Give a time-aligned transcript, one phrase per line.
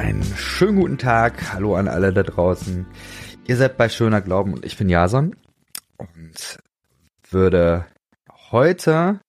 [0.00, 1.52] Einen schönen guten Tag.
[1.52, 2.86] Hallo an alle da draußen.
[3.46, 5.36] Ihr seid bei Schöner Glauben und ich bin Jason
[5.98, 6.58] und
[7.28, 7.84] würde
[8.50, 9.20] heute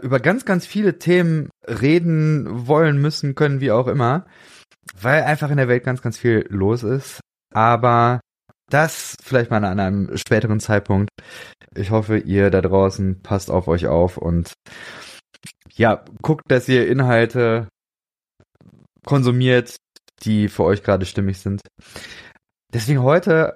[0.00, 4.24] über ganz, ganz viele Themen reden wollen, müssen, können, wie auch immer,
[4.98, 7.20] weil einfach in der Welt ganz, ganz viel los ist.
[7.52, 8.20] Aber
[8.70, 11.10] das vielleicht mal an einem späteren Zeitpunkt.
[11.74, 14.54] Ich hoffe, ihr da draußen passt auf euch auf und
[15.74, 17.68] ja, guckt, dass ihr Inhalte
[19.04, 19.76] konsumiert,
[20.22, 21.60] die für euch gerade stimmig sind.
[22.72, 23.54] Deswegen heute,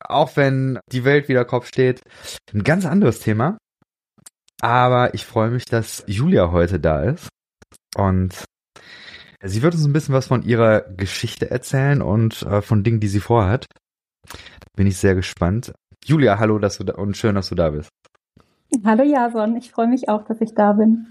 [0.00, 2.00] auch wenn die Welt wieder Kopf steht,
[2.52, 3.58] ein ganz anderes Thema.
[4.60, 7.28] Aber ich freue mich, dass Julia heute da ist.
[7.96, 8.44] Und
[9.42, 13.08] sie wird uns ein bisschen was von ihrer Geschichte erzählen und äh, von Dingen, die
[13.08, 13.66] sie vorhat.
[14.76, 15.72] Bin ich sehr gespannt.
[16.04, 17.90] Julia, hallo, dass du da und schön, dass du da bist.
[18.84, 21.06] Hallo Jason, ich freue mich auch, dass ich da bin.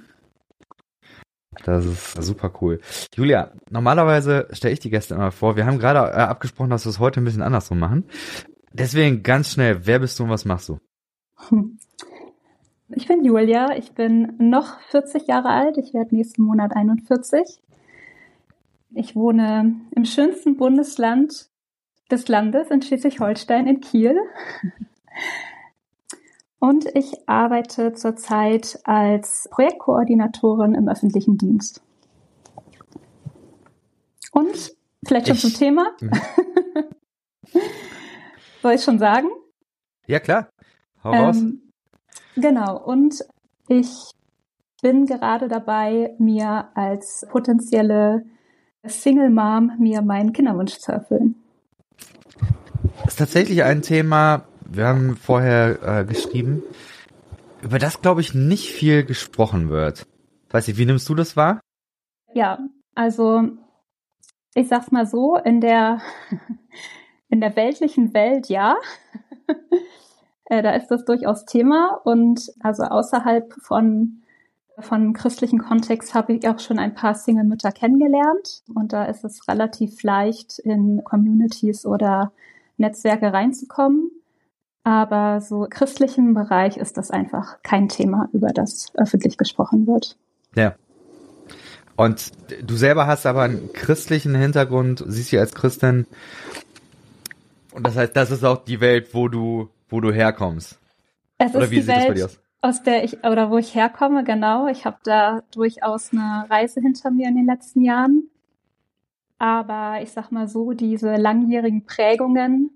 [1.65, 2.79] Das ist super cool.
[3.15, 5.55] Julia, normalerweise stelle ich die Gäste immer vor.
[5.55, 8.05] Wir haben gerade äh, abgesprochen, dass wir es heute ein bisschen andersrum machen.
[8.71, 10.79] Deswegen ganz schnell, wer bist du und was machst du?
[12.89, 17.61] Ich bin Julia, ich bin noch 40 Jahre alt, ich werde nächsten Monat 41.
[18.95, 21.49] Ich wohne im schönsten Bundesland
[22.11, 24.15] des Landes in Schleswig-Holstein in Kiel.
[26.63, 31.83] Und ich arbeite zurzeit als Projektkoordinatorin im öffentlichen Dienst.
[34.31, 34.73] Und
[35.05, 35.91] vielleicht schon ich, zum Thema.
[35.99, 36.11] Mhm.
[38.61, 39.27] Soll ich schon sagen?
[40.07, 40.47] Ja, klar.
[41.03, 41.35] Hau raus.
[41.35, 41.63] Ähm,
[42.37, 42.81] genau.
[42.81, 43.25] Und
[43.67, 44.11] ich
[44.81, 48.23] bin gerade dabei, mir als potenzielle
[48.85, 51.35] Single Mom mir meinen Kinderwunsch zu erfüllen.
[53.03, 56.63] Das ist tatsächlich ein Thema, wir haben vorher äh, geschrieben,
[57.61, 60.05] über das, glaube ich, nicht viel gesprochen wird.
[60.49, 61.59] Weiß ich, wie nimmst du das wahr?
[62.33, 62.59] Ja,
[62.95, 63.43] also
[64.55, 66.01] ich sag's mal so, in der,
[67.29, 68.75] in der weltlichen Welt ja.
[70.45, 74.19] äh, da ist das durchaus Thema und also außerhalb von
[74.79, 79.47] von christlichen Kontext habe ich auch schon ein paar Single-Mütter kennengelernt und da ist es
[79.47, 82.31] relativ leicht, in Communities oder
[82.77, 84.09] Netzwerke reinzukommen.
[84.83, 90.17] Aber so christlichen Bereich ist das einfach kein Thema, über das öffentlich gesprochen wird.
[90.55, 90.75] Ja.
[91.95, 92.31] Und
[92.63, 96.05] du selber hast aber einen christlichen Hintergrund, siehst dich als Christin.
[97.73, 100.79] Und das heißt, das ist auch die Welt, wo du, wo du herkommst.
[101.37, 102.39] Es oder wie sieht Welt, das bei dir aus?
[102.61, 104.67] Aus der ich, oder wo ich herkomme, genau.
[104.67, 108.29] Ich habe da durchaus eine Reise hinter mir in den letzten Jahren.
[109.37, 112.71] Aber ich sag mal so, diese langjährigen Prägungen,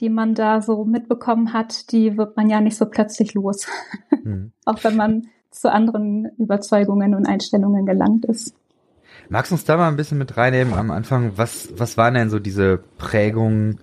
[0.00, 3.66] die man da so mitbekommen hat, die wird man ja nicht so plötzlich los.
[4.22, 4.52] Mhm.
[4.64, 8.54] Auch wenn man zu anderen Überzeugungen und Einstellungen gelangt ist.
[9.28, 11.32] Magst du uns da mal ein bisschen mit reinnehmen am Anfang?
[11.36, 13.80] Was, was waren denn so diese Prägungen,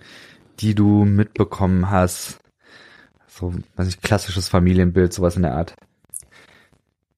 [0.59, 2.39] die du mitbekommen hast?
[3.27, 5.73] So, was ich, klassisches Familienbild, sowas in der Art.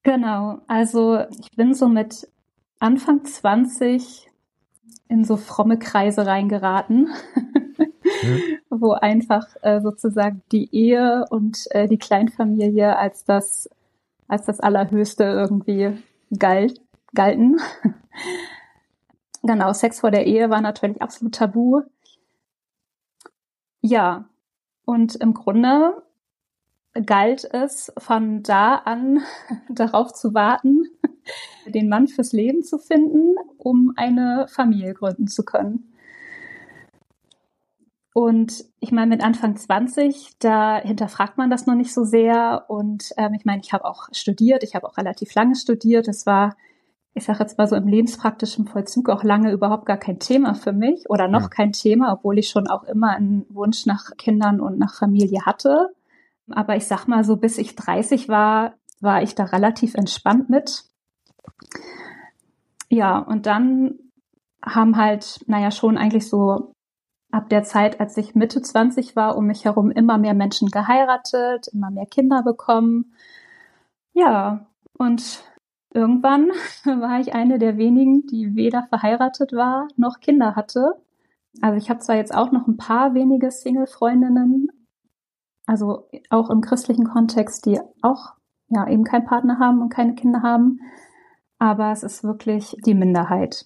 [0.04, 0.60] Genau.
[0.68, 2.28] Also, ich bin so mit
[2.78, 4.30] Anfang 20
[5.14, 7.08] in so fromme Kreise reingeraten.
[8.22, 8.58] Mhm.
[8.80, 13.68] wo einfach äh, sozusagen die Ehe und äh, die Kleinfamilie als das,
[14.28, 16.02] als das Allerhöchste irgendwie
[16.38, 16.80] galt,
[17.14, 17.60] galten.
[19.42, 21.82] genau, Sex vor der Ehe war natürlich absolut tabu.
[23.80, 24.24] Ja,
[24.84, 26.02] und im Grunde
[27.06, 29.22] galt es von da an
[29.68, 30.88] darauf zu warten,
[31.66, 35.94] den Mann fürs Leben zu finden, um eine Familie gründen zu können.
[38.14, 42.64] Und ich meine, mit Anfang 20, da hinterfragt man das noch nicht so sehr.
[42.68, 46.06] Und ähm, ich meine, ich habe auch studiert, ich habe auch relativ lange studiert.
[46.06, 46.56] Es war,
[47.12, 50.72] ich sage jetzt mal so im lebenspraktischen Vollzug auch lange überhaupt gar kein Thema für
[50.72, 51.48] mich oder noch ja.
[51.48, 55.88] kein Thema, obwohl ich schon auch immer einen Wunsch nach Kindern und nach Familie hatte.
[56.50, 60.84] Aber ich sag mal so, bis ich 30 war, war ich da relativ entspannt mit.
[62.88, 63.98] Ja, und dann
[64.64, 66.74] haben halt, naja, schon eigentlich so
[67.30, 71.68] ab der Zeit, als ich Mitte 20 war, um mich herum immer mehr Menschen geheiratet,
[71.72, 73.14] immer mehr Kinder bekommen.
[74.12, 75.44] Ja, und
[75.92, 76.48] irgendwann
[76.84, 80.94] war ich eine der wenigen, die weder verheiratet war noch Kinder hatte.
[81.60, 84.68] Also ich habe zwar jetzt auch noch ein paar wenige Single-Freundinnen,
[85.66, 88.34] also auch im christlichen Kontext, die auch
[88.68, 90.80] ja eben keinen Partner haben und keine Kinder haben,
[91.64, 93.64] aber es ist wirklich die Minderheit.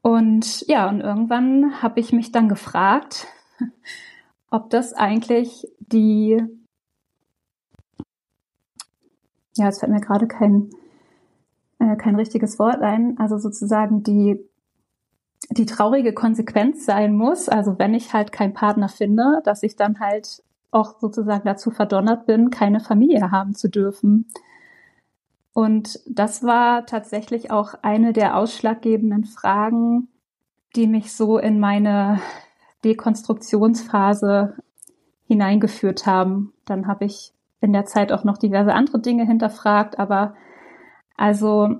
[0.00, 3.26] Und ja, und irgendwann habe ich mich dann gefragt,
[4.50, 6.42] ob das eigentlich die,
[9.56, 10.70] ja, jetzt fällt mir gerade kein,
[11.78, 14.42] äh, kein richtiges Wort ein, also sozusagen die,
[15.50, 20.00] die traurige Konsequenz sein muss, also wenn ich halt keinen Partner finde, dass ich dann
[20.00, 24.30] halt auch sozusagen dazu verdonnert bin, keine Familie haben zu dürfen.
[25.54, 30.08] Und das war tatsächlich auch eine der ausschlaggebenden Fragen,
[30.74, 32.20] die mich so in meine
[32.84, 34.56] Dekonstruktionsphase
[35.26, 36.52] hineingeführt haben.
[36.64, 40.34] Dann habe ich in der Zeit auch noch diverse andere Dinge hinterfragt, aber
[41.16, 41.76] also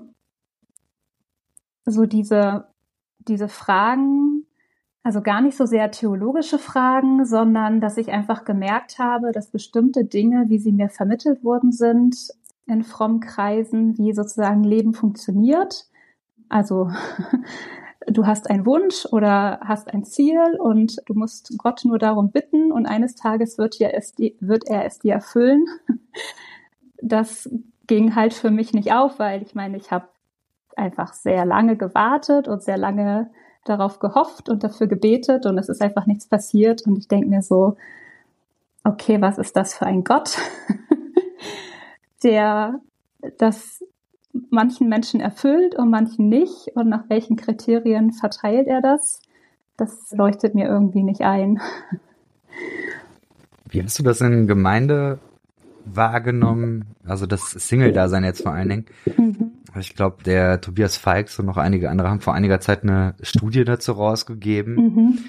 [1.85, 2.69] so diese,
[3.19, 4.45] diese Fragen,
[5.03, 10.05] also gar nicht so sehr theologische Fragen, sondern dass ich einfach gemerkt habe, dass bestimmte
[10.05, 12.15] Dinge, wie sie mir vermittelt worden sind,
[12.67, 15.85] in frommen Kreisen, wie sozusagen Leben funktioniert.
[16.49, 16.89] Also
[18.07, 22.71] du hast einen Wunsch oder hast ein Ziel und du musst Gott nur darum bitten
[22.71, 25.65] und eines Tages wird, ja es, wird er es dir erfüllen.
[27.01, 27.47] Das
[27.87, 30.07] ging halt für mich nicht auf, weil ich meine, ich habe
[30.75, 33.29] einfach sehr lange gewartet und sehr lange
[33.65, 37.41] darauf gehofft und dafür gebetet und es ist einfach nichts passiert und ich denke mir
[37.41, 37.75] so,
[38.83, 40.37] okay, was ist das für ein Gott?
[42.23, 42.79] der
[43.37, 43.83] das
[44.49, 49.21] manchen Menschen erfüllt und manchen nicht und nach welchen Kriterien verteilt er das?
[49.77, 51.59] Das leuchtet mir irgendwie nicht ein.
[53.69, 55.19] Wie hast du das in Gemeinde
[55.85, 56.85] wahrgenommen?
[57.05, 58.85] Also das Single-Dasein jetzt vor allen Dingen.
[59.17, 59.51] Mhm.
[59.77, 63.65] Ich glaube, der Tobias Feix und noch einige andere haben vor einiger Zeit eine Studie
[63.65, 64.75] dazu rausgegeben.
[64.75, 65.19] Mhm.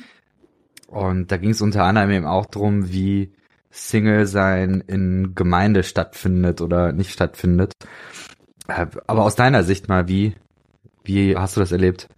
[0.87, 3.33] Und da ging es unter anderem eben auch darum, wie
[3.77, 7.73] Single-Sein in Gemeinde stattfindet oder nicht stattfindet.
[8.69, 10.35] Äh, aber aus deiner Sicht mal, wie,
[11.05, 12.09] wie hast du das erlebt?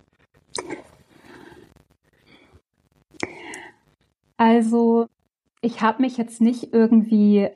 [4.36, 5.08] Also,
[5.60, 7.48] ich habe mich jetzt nicht irgendwie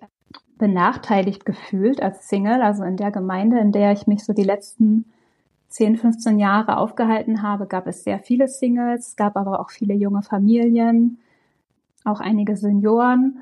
[0.59, 5.07] benachteiligt gefühlt als Single, also in der Gemeinde, in der ich mich so die letzten
[5.69, 10.23] 10, 15 Jahre aufgehalten habe, gab es sehr viele Singles, gab aber auch viele junge
[10.23, 11.19] Familien,
[12.05, 13.39] auch einige Senioren.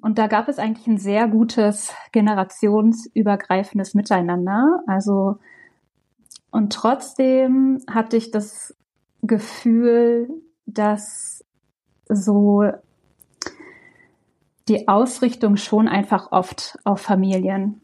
[0.00, 4.80] Und da gab es eigentlich ein sehr gutes generationsübergreifendes Miteinander.
[4.86, 5.38] Also,
[6.50, 8.76] und trotzdem hatte ich das
[9.22, 10.28] Gefühl,
[10.66, 11.44] dass
[12.08, 12.64] so
[14.68, 17.80] die Ausrichtung schon einfach oft auf Familien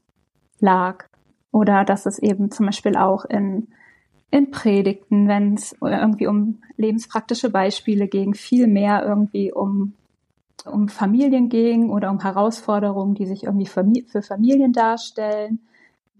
[0.60, 1.06] lag.
[1.50, 3.68] Oder dass es eben zum Beispiel auch in,
[4.30, 9.94] in Predigten, wenn es irgendwie um lebenspraktische Beispiele ging, viel mehr irgendwie um
[10.64, 15.60] um Familien ging oder um Herausforderungen, die sich irgendwie für, Familien darstellen,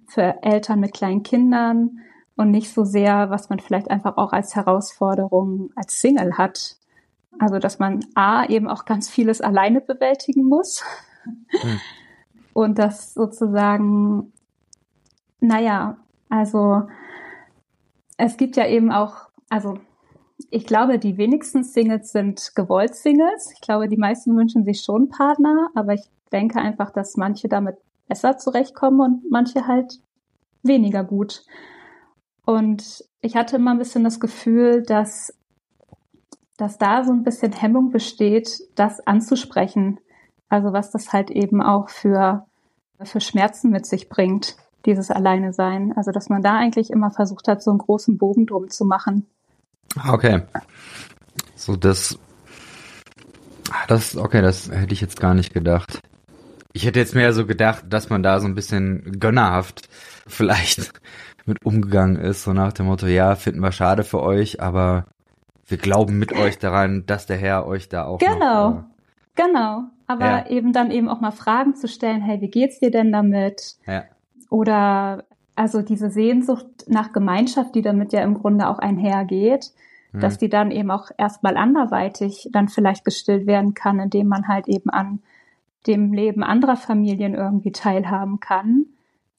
[0.07, 2.01] für Eltern mit kleinen Kindern
[2.37, 6.77] und nicht so sehr, was man vielleicht einfach auch als Herausforderung als Single hat.
[7.39, 10.85] Also, dass man A, eben auch ganz vieles alleine bewältigen muss.
[11.49, 11.81] Hm.
[12.53, 14.33] Und das sozusagen,
[15.41, 15.97] naja,
[16.29, 16.83] also,
[18.17, 19.79] es gibt ja eben auch, also,
[20.51, 23.53] ich glaube, die wenigsten Singles sind gewollt Singles.
[23.53, 26.03] Ich glaube, die meisten wünschen sich schon Partner, aber ich
[26.33, 27.77] denke einfach, dass manche damit
[28.09, 30.01] besser zurechtkommen und manche halt
[30.63, 31.45] weniger gut.
[32.45, 35.33] Und ich hatte immer ein bisschen das Gefühl, dass,
[36.57, 40.01] dass da so ein bisschen Hemmung besteht, das anzusprechen.
[40.49, 42.47] Also was das halt eben auch für,
[43.03, 45.95] für Schmerzen mit sich bringt, dieses Alleine sein.
[45.97, 49.27] Also dass man da eigentlich immer versucht hat, so einen großen Bogen drum zu machen.
[50.09, 50.43] Okay.
[51.57, 52.19] So, das,
[53.89, 56.01] das, okay, das hätte ich jetzt gar nicht gedacht.
[56.73, 59.89] Ich hätte jetzt mehr so gedacht, dass man da so ein bisschen gönnerhaft
[60.27, 60.93] vielleicht
[61.47, 65.07] mit umgegangen ist, so nach dem Motto, ja, finden wir schade für euch, aber
[65.67, 68.83] wir glauben mit euch daran, dass der Herr euch da auch genau, noch, äh,
[69.35, 70.47] genau, aber ja.
[70.49, 73.77] eben dann eben auch mal Fragen zu stellen, hey, wie geht's dir denn damit?
[73.87, 74.05] Ja.
[74.51, 75.25] Oder
[75.57, 79.73] also diese Sehnsucht nach Gemeinschaft, die damit ja im Grunde auch einhergeht,
[80.13, 80.21] mhm.
[80.21, 84.69] dass die dann eben auch erstmal anderweitig dann vielleicht gestillt werden kann, indem man halt
[84.69, 85.21] eben an
[85.87, 88.87] dem Leben anderer Familien irgendwie teilhaben kann.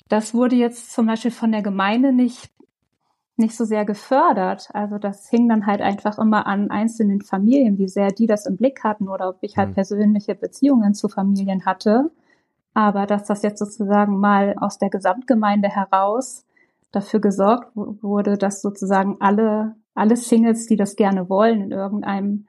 [0.08, 2.52] Das wurde jetzt zum Beispiel von der Gemeinde nicht,
[3.36, 4.70] nicht so sehr gefördert.
[4.74, 8.58] Also das hing dann halt einfach immer an einzelnen Familien, wie sehr die das im
[8.58, 9.74] Blick hatten oder ob ich halt mhm.
[9.74, 12.12] persönliche Beziehungen zu Familien hatte.
[12.76, 16.46] Aber dass das jetzt sozusagen mal aus der Gesamtgemeinde heraus
[16.92, 22.46] dafür gesorgt wurde, dass sozusagen alle, alle Singles, die das gerne wollen, in irgendeinem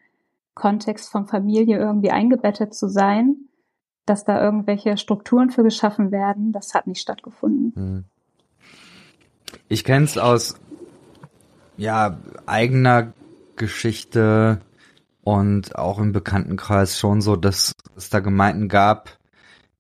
[0.55, 3.37] Kontext von Familie irgendwie eingebettet zu sein,
[4.05, 7.73] dass da irgendwelche Strukturen für geschaffen werden, das hat nicht stattgefunden.
[7.75, 8.05] Hm.
[9.69, 10.57] Ich kenne es aus
[11.77, 13.13] ja eigener
[13.55, 14.61] Geschichte
[15.23, 19.16] und auch im Bekanntenkreis schon so, dass es da Gemeinden gab,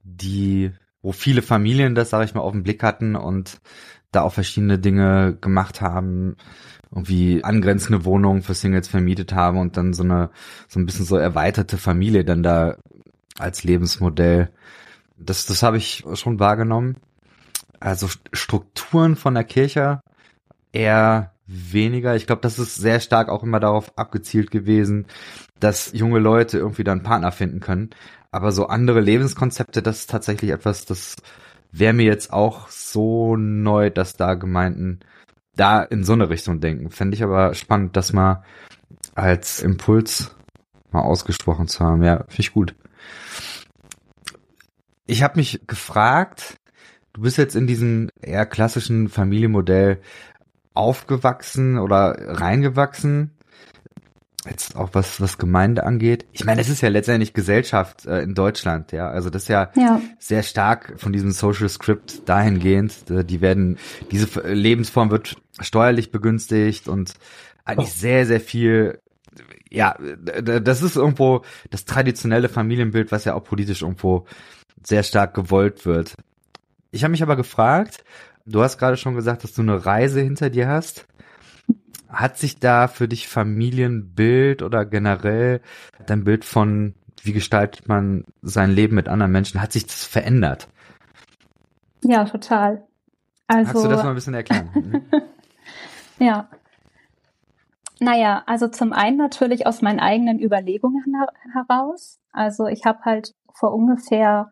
[0.06, 0.72] die,
[1.02, 3.60] wo viele Familien das, sage ich mal, auf den Blick hatten und
[4.12, 6.36] da auch verschiedene Dinge gemacht haben,
[6.90, 10.30] irgendwie angrenzende Wohnungen für Singles vermietet haben und dann so eine
[10.68, 12.76] so ein bisschen so erweiterte Familie dann da
[13.38, 14.50] als Lebensmodell.
[15.18, 16.96] Das das habe ich schon wahrgenommen.
[17.80, 20.00] Also Strukturen von der Kirche
[20.72, 22.16] eher weniger.
[22.16, 25.06] Ich glaube, das ist sehr stark auch immer darauf abgezielt gewesen,
[25.60, 27.90] dass junge Leute irgendwie dann Partner finden können.
[28.36, 31.16] Aber so andere Lebenskonzepte, das ist tatsächlich etwas, das
[31.72, 35.00] wäre mir jetzt auch so neu, dass da Gemeinden
[35.54, 36.90] da in so eine Richtung denken.
[36.90, 38.44] Fände ich aber spannend, das mal
[39.14, 40.36] als Impuls
[40.90, 42.02] mal ausgesprochen zu haben.
[42.02, 42.74] Ja, finde ich gut.
[45.06, 46.58] Ich habe mich gefragt,
[47.14, 50.02] du bist jetzt in diesem eher klassischen Familienmodell
[50.74, 53.30] aufgewachsen oder reingewachsen.
[54.48, 56.26] Jetzt auch was, was Gemeinde angeht.
[56.32, 59.08] Ich meine, es ist ja letztendlich Gesellschaft äh, in Deutschland, ja.
[59.08, 63.10] Also das ist ja, ja, sehr stark von diesem Social Script dahingehend.
[63.10, 63.78] Äh, die werden,
[64.10, 67.14] diese Lebensform wird steuerlich begünstigt und
[67.64, 67.98] eigentlich oh.
[67.98, 69.00] sehr, sehr viel
[69.68, 74.24] ja, das ist irgendwo das traditionelle Familienbild, was ja auch politisch irgendwo
[74.82, 76.14] sehr stark gewollt wird.
[76.92, 78.04] Ich habe mich aber gefragt,
[78.46, 81.06] Du hast gerade schon gesagt, dass du eine Reise hinter dir hast.
[82.08, 85.60] Hat sich da für dich Familienbild oder generell
[86.06, 90.68] dein Bild von, wie gestaltet man sein Leben mit anderen Menschen, hat sich das verändert?
[92.02, 92.86] Ja, total.
[93.48, 95.02] Also, Kannst du das mal ein bisschen erklären?
[96.18, 96.48] Ja.
[97.98, 101.04] Naja, also zum einen natürlich aus meinen eigenen Überlegungen
[101.52, 102.20] heraus.
[102.32, 104.50] Also ich habe halt vor ungefähr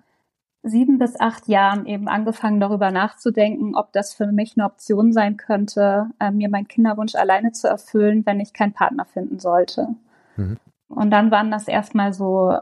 [0.64, 5.37] sieben bis acht Jahren eben angefangen, darüber nachzudenken, ob das für mich eine Option sein
[5.37, 9.88] könnte, äh, mir meinen Kinderwunsch alleine zu erfüllen, wenn ich keinen Partner finden sollte.
[10.37, 10.59] Mhm.
[10.88, 12.56] Und dann waren das erstmal so,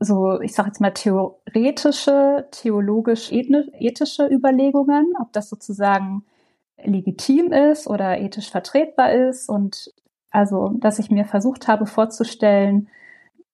[0.00, 6.24] so, ich sage jetzt mal theoretische, theologisch ethische Überlegungen, ob das sozusagen
[6.82, 9.92] legitim ist oder ethisch vertretbar ist und
[10.30, 12.88] also, dass ich mir versucht habe vorzustellen,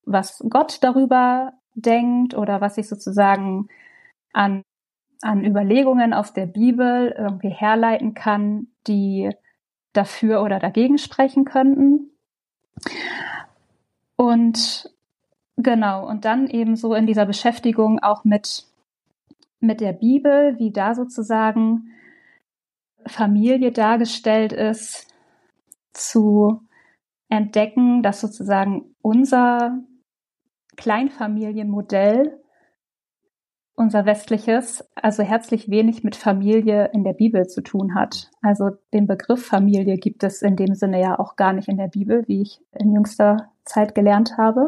[0.06, 3.68] was Gott darüber denkt oder was sich sozusagen
[4.32, 4.62] an,
[5.22, 9.30] an Überlegungen aus der Bibel irgendwie herleiten kann, die
[9.92, 12.10] dafür oder dagegen sprechen könnten.
[14.16, 14.90] Und
[15.56, 18.66] genau, und dann eben so in dieser Beschäftigung auch mit,
[19.60, 21.90] mit der Bibel, wie da sozusagen
[23.06, 25.06] Familie dargestellt ist,
[25.92, 26.62] zu
[27.28, 29.78] entdecken, dass sozusagen unser
[30.80, 32.40] Kleinfamilienmodell,
[33.74, 38.30] unser westliches, also herzlich wenig mit Familie in der Bibel zu tun hat.
[38.40, 41.88] Also den Begriff Familie gibt es in dem Sinne ja auch gar nicht in der
[41.88, 44.66] Bibel, wie ich in jüngster Zeit gelernt habe.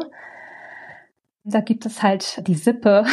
[1.43, 3.05] Da gibt es halt die Sippe.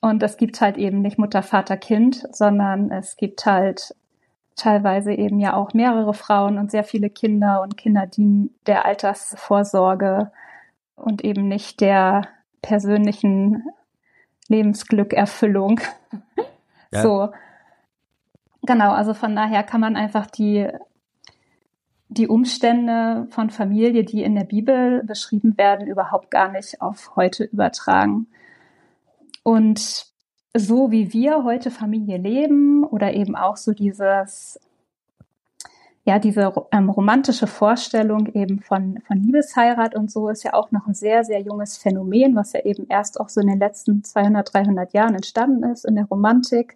[0.00, 3.94] Und es gibt halt eben nicht Mutter, Vater, Kind, sondern es gibt halt
[4.54, 10.30] teilweise eben ja auch mehrere Frauen und sehr viele Kinder und Kinder dienen der Altersvorsorge
[10.96, 12.28] und eben nicht der
[12.62, 13.64] persönlichen
[14.48, 15.80] Lebensglückerfüllung.
[16.92, 17.02] Ja.
[17.02, 17.28] So.
[18.62, 20.68] Genau, also von daher kann man einfach die,
[22.06, 27.42] die Umstände von Familie, die in der Bibel beschrieben werden, überhaupt gar nicht auf heute
[27.42, 28.28] übertragen.
[29.42, 30.06] Und
[30.56, 34.60] so wie wir heute Familie leben oder eben auch so dieses
[36.06, 40.86] ja, diese ähm, romantische Vorstellung eben von, von Liebesheirat und so ist ja auch noch
[40.86, 44.52] ein sehr, sehr junges Phänomen, was ja eben erst auch so in den letzten 200,
[44.52, 46.74] 300 Jahren entstanden ist in der Romantik.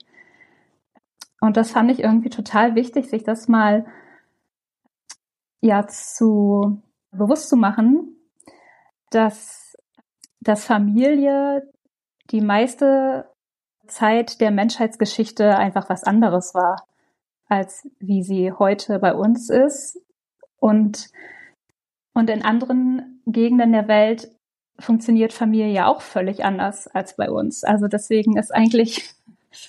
[1.42, 3.84] Und das fand ich irgendwie total wichtig, sich das mal
[5.60, 8.16] ja zu bewusst zu machen,
[9.10, 9.76] dass,
[10.40, 11.70] dass Familie
[12.30, 13.26] die meiste
[13.86, 16.88] Zeit der Menschheitsgeschichte einfach was anderes war
[17.48, 20.00] als wie sie heute bei uns ist.
[20.58, 21.10] Und,
[22.14, 24.30] und in anderen Gegenden der Welt
[24.78, 27.64] funktioniert Familie ja auch völlig anders als bei uns.
[27.64, 29.14] Also deswegen ist eigentlich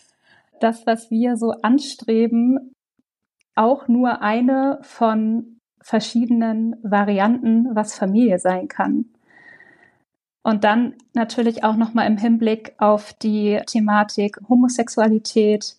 [0.60, 2.74] das, was wir so anstreben,
[3.56, 9.06] auch nur eine von verschiedenen Varianten, was Familie sein kann.
[10.44, 15.76] Und dann natürlich auch nochmal im Hinblick auf die Thematik Homosexualität,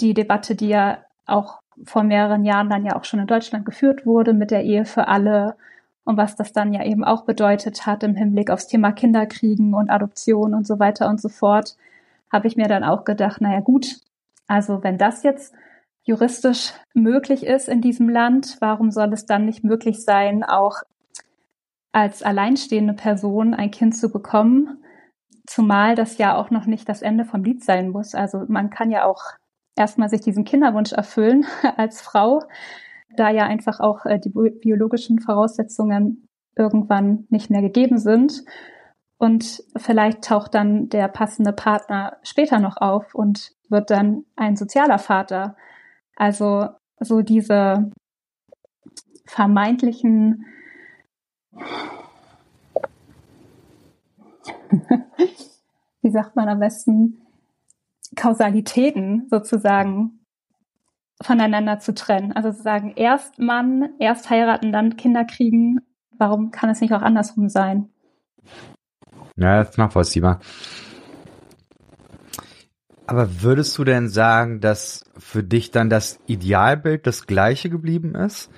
[0.00, 4.06] die Debatte, die ja auch vor mehreren Jahren dann ja auch schon in Deutschland geführt
[4.06, 5.56] wurde mit der Ehe für alle
[6.04, 9.88] und was das dann ja eben auch bedeutet hat im Hinblick aufs Thema Kinderkriegen und
[9.88, 11.76] Adoption und so weiter und so fort,
[12.30, 14.00] habe ich mir dann auch gedacht, naja gut,
[14.46, 15.54] also wenn das jetzt
[16.02, 20.82] juristisch möglich ist in diesem Land, warum soll es dann nicht möglich sein, auch
[21.92, 24.82] als alleinstehende Person ein Kind zu bekommen
[25.46, 28.14] zumal das ja auch noch nicht das Ende vom Lied sein muss.
[28.14, 29.22] Also man kann ja auch
[29.76, 31.44] erstmal sich diesen Kinderwunsch erfüllen
[31.76, 32.42] als Frau,
[33.16, 38.44] da ja einfach auch äh, die biologischen Voraussetzungen irgendwann nicht mehr gegeben sind.
[39.18, 44.98] Und vielleicht taucht dann der passende Partner später noch auf und wird dann ein sozialer
[44.98, 45.56] Vater.
[46.16, 47.90] Also so diese
[49.26, 50.44] vermeintlichen
[56.02, 57.21] wie sagt man am besten,
[58.16, 60.20] Kausalitäten sozusagen
[61.20, 62.32] voneinander zu trennen.
[62.32, 65.80] Also zu sagen, erst Mann, erst heiraten, dann Kinder kriegen.
[66.18, 67.88] Warum kann es nicht auch andersrum sein?
[69.36, 70.40] Ja, das ist nachvollziehbar.
[73.06, 78.50] Aber würdest du denn sagen, dass für dich dann das Idealbild das gleiche geblieben ist?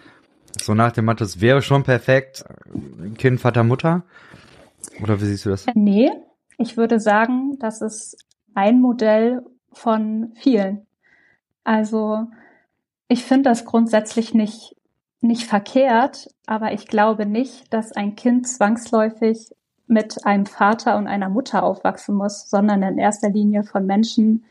[0.61, 2.45] So nach dem Motto, es wäre schon perfekt,
[3.19, 4.05] Kind, Vater, Mutter?
[5.03, 5.67] Oder wie siehst du das?
[5.75, 6.11] Nee,
[6.59, 10.87] ich würde sagen, das ist ein Modell von vielen.
[11.65, 12.27] Also
[13.09, 14.77] ich finde das grundsätzlich nicht,
[15.21, 19.51] nicht verkehrt, aber ich glaube nicht, dass ein Kind zwangsläufig
[19.87, 24.45] mit einem Vater und einer Mutter aufwachsen muss, sondern in erster Linie von Menschen,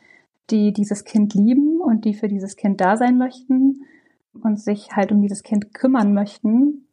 [0.50, 3.86] die dieses Kind lieben und die für dieses Kind da sein möchten
[4.34, 6.86] und sich halt um dieses Kind kümmern möchten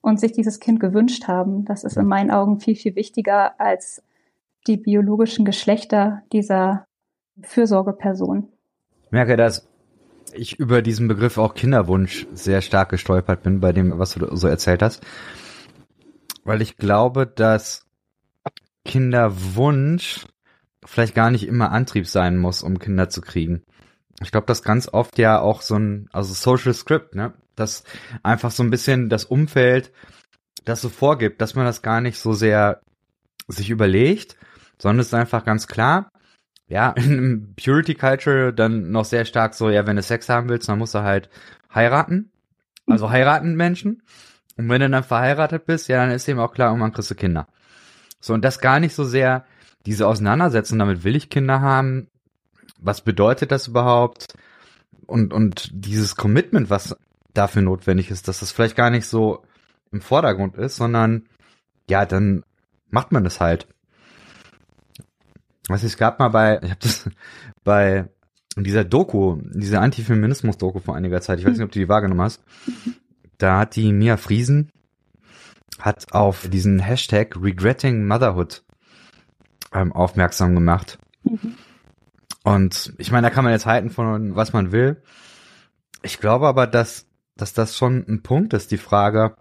[0.00, 1.64] und sich dieses Kind gewünscht haben.
[1.64, 4.02] Das ist in meinen Augen viel, viel wichtiger als
[4.66, 6.86] die biologischen Geschlechter dieser
[7.42, 8.48] Fürsorgeperson.
[9.06, 9.68] Ich merke, dass
[10.34, 14.48] ich über diesen Begriff auch Kinderwunsch sehr stark gestolpert bin bei dem, was du so
[14.48, 15.02] erzählt hast.
[16.44, 17.86] Weil ich glaube, dass
[18.84, 20.26] Kinderwunsch
[20.84, 23.62] vielleicht gar nicht immer Antrieb sein muss, um Kinder zu kriegen.
[24.20, 27.32] Ich glaube, das ganz oft ja auch so ein, also Social Script, ne?
[27.54, 27.84] Das
[28.22, 29.92] einfach so ein bisschen das Umfeld
[30.68, 32.82] das so vorgibt, dass man das gar nicht so sehr
[33.48, 34.36] sich überlegt,
[34.78, 36.10] sondern es ist einfach ganz klar,
[36.68, 40.68] ja, in Purity Culture dann noch sehr stark so, ja, wenn du Sex haben willst,
[40.68, 41.28] dann musst du halt
[41.74, 42.30] heiraten.
[42.86, 44.02] Also heiraten Menschen.
[44.56, 47.14] Und wenn du dann verheiratet bist, ja, dann ist eben auch klar, irgendwann kriegst du
[47.14, 47.46] Kinder.
[48.20, 49.44] So, und das gar nicht so sehr
[49.86, 52.08] diese Auseinandersetzung, damit will ich Kinder haben,
[52.80, 54.34] was bedeutet das überhaupt?
[55.06, 56.96] Und, und dieses Commitment, was
[57.34, 59.44] dafür notwendig ist, dass das vielleicht gar nicht so
[59.92, 61.26] im Vordergrund ist, sondern
[61.88, 62.44] ja, dann
[62.90, 63.66] macht man das halt.
[65.68, 67.08] Was es gab mal bei, ich habe das
[67.64, 68.08] bei
[68.56, 72.42] dieser Doku, dieser Antifeminismus-Doku vor einiger Zeit, ich weiß nicht, ob du die wahrgenommen hast,
[73.36, 74.72] da hat die Mia Friesen
[75.78, 78.64] hat auf diesen Hashtag Regretting Motherhood
[79.72, 80.98] ähm, aufmerksam gemacht.
[81.22, 81.54] Mhm.
[82.42, 85.02] Und ich meine, da kann man jetzt halten von was man will.
[86.02, 89.36] Ich glaube aber, dass, dass das schon ein Punkt ist, die Frage,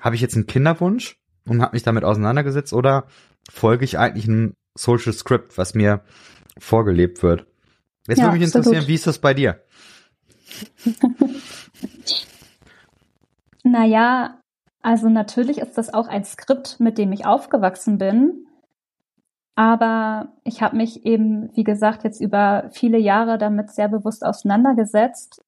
[0.00, 3.06] habe ich jetzt einen Kinderwunsch und habe mich damit auseinandergesetzt oder
[3.50, 6.02] folge ich eigentlich einem Social Script, was mir
[6.58, 7.46] vorgelebt wird?
[8.06, 8.88] Jetzt ja, würde mich interessieren, absolut.
[8.88, 9.60] wie ist das bei dir?
[13.64, 14.40] naja,
[14.82, 18.46] also natürlich ist das auch ein Skript, mit dem ich aufgewachsen bin.
[19.56, 25.42] Aber ich habe mich eben, wie gesagt, jetzt über viele Jahre damit sehr bewusst auseinandergesetzt,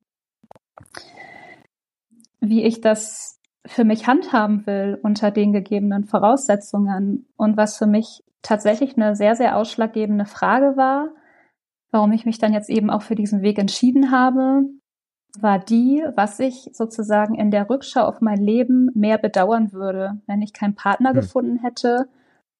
[2.40, 8.22] wie ich das für mich handhaben will unter den gegebenen Voraussetzungen und was für mich
[8.42, 11.08] tatsächlich eine sehr, sehr ausschlaggebende Frage war,
[11.90, 14.64] warum ich mich dann jetzt eben auch für diesen Weg entschieden habe,
[15.40, 20.42] war die, was ich sozusagen in der Rückschau auf mein Leben mehr bedauern würde, wenn
[20.42, 21.16] ich keinen Partner hm.
[21.16, 22.08] gefunden hätte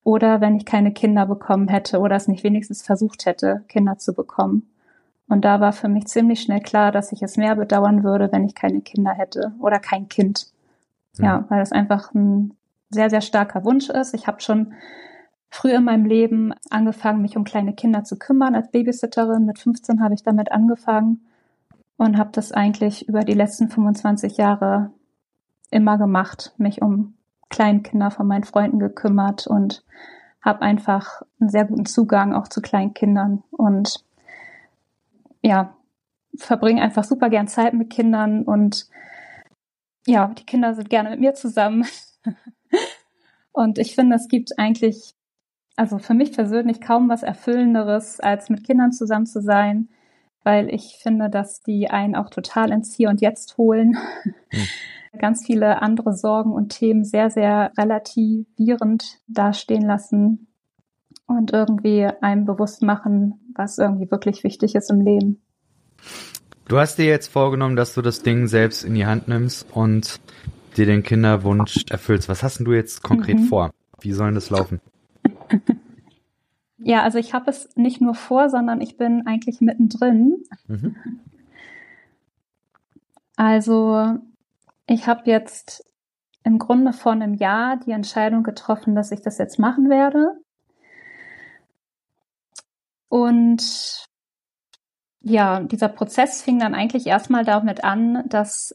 [0.04, 4.14] oder wenn ich keine Kinder bekommen hätte oder es nicht wenigstens versucht hätte, Kinder zu
[4.14, 4.70] bekommen.
[5.28, 8.44] Und da war für mich ziemlich schnell klar, dass ich es mehr bedauern würde, wenn
[8.44, 10.50] ich keine Kinder hätte oder kein Kind.
[11.24, 12.54] Ja, weil das einfach ein
[12.90, 14.14] sehr, sehr starker Wunsch ist.
[14.14, 14.74] Ich habe schon
[15.50, 19.46] früh in meinem Leben angefangen, mich um kleine Kinder zu kümmern als Babysitterin.
[19.46, 21.26] Mit 15 habe ich damit angefangen
[21.96, 24.90] und habe das eigentlich über die letzten 25 Jahre
[25.70, 27.14] immer gemacht, mich um
[27.50, 29.85] Kleinkinder von meinen Freunden gekümmert und
[30.42, 34.04] habe einfach einen sehr guten Zugang auch zu Kleinkindern und
[35.42, 35.74] ja,
[36.37, 38.88] verbringe einfach super gern Zeit mit Kindern und
[40.06, 41.87] ja, die Kinder sind gerne mit mir zusammen.
[43.52, 45.14] und ich finde, es gibt eigentlich
[45.78, 49.88] also für mich persönlich kaum was Erfüllenderes, als mit Kindern zusammen zu sein,
[50.42, 53.96] weil ich finde, dass die einen auch total ins Hier und Jetzt holen.
[54.24, 54.66] Mhm.
[55.18, 60.48] Ganz viele andere Sorgen und Themen sehr, sehr relativierend dastehen lassen
[61.26, 65.40] und irgendwie einem bewusst machen, was irgendwie wirklich wichtig ist im Leben.
[66.68, 70.20] Du hast dir jetzt vorgenommen, dass du das Ding selbst in die Hand nimmst und
[70.76, 72.28] dir den Kinderwunsch erfüllst.
[72.28, 73.44] Was hast denn du jetzt konkret mhm.
[73.44, 73.70] vor?
[74.00, 74.81] Wie soll das laufen?
[76.81, 80.44] Ja, also ich habe es nicht nur vor, sondern ich bin eigentlich mittendrin.
[80.68, 80.94] Mhm.
[83.35, 84.18] Also
[84.87, 85.85] ich habe jetzt
[86.44, 90.38] im Grunde vor einem Jahr die Entscheidung getroffen, dass ich das jetzt machen werde.
[93.09, 94.07] Und
[95.20, 98.74] ja, dieser Prozess fing dann eigentlich erstmal damit an, dass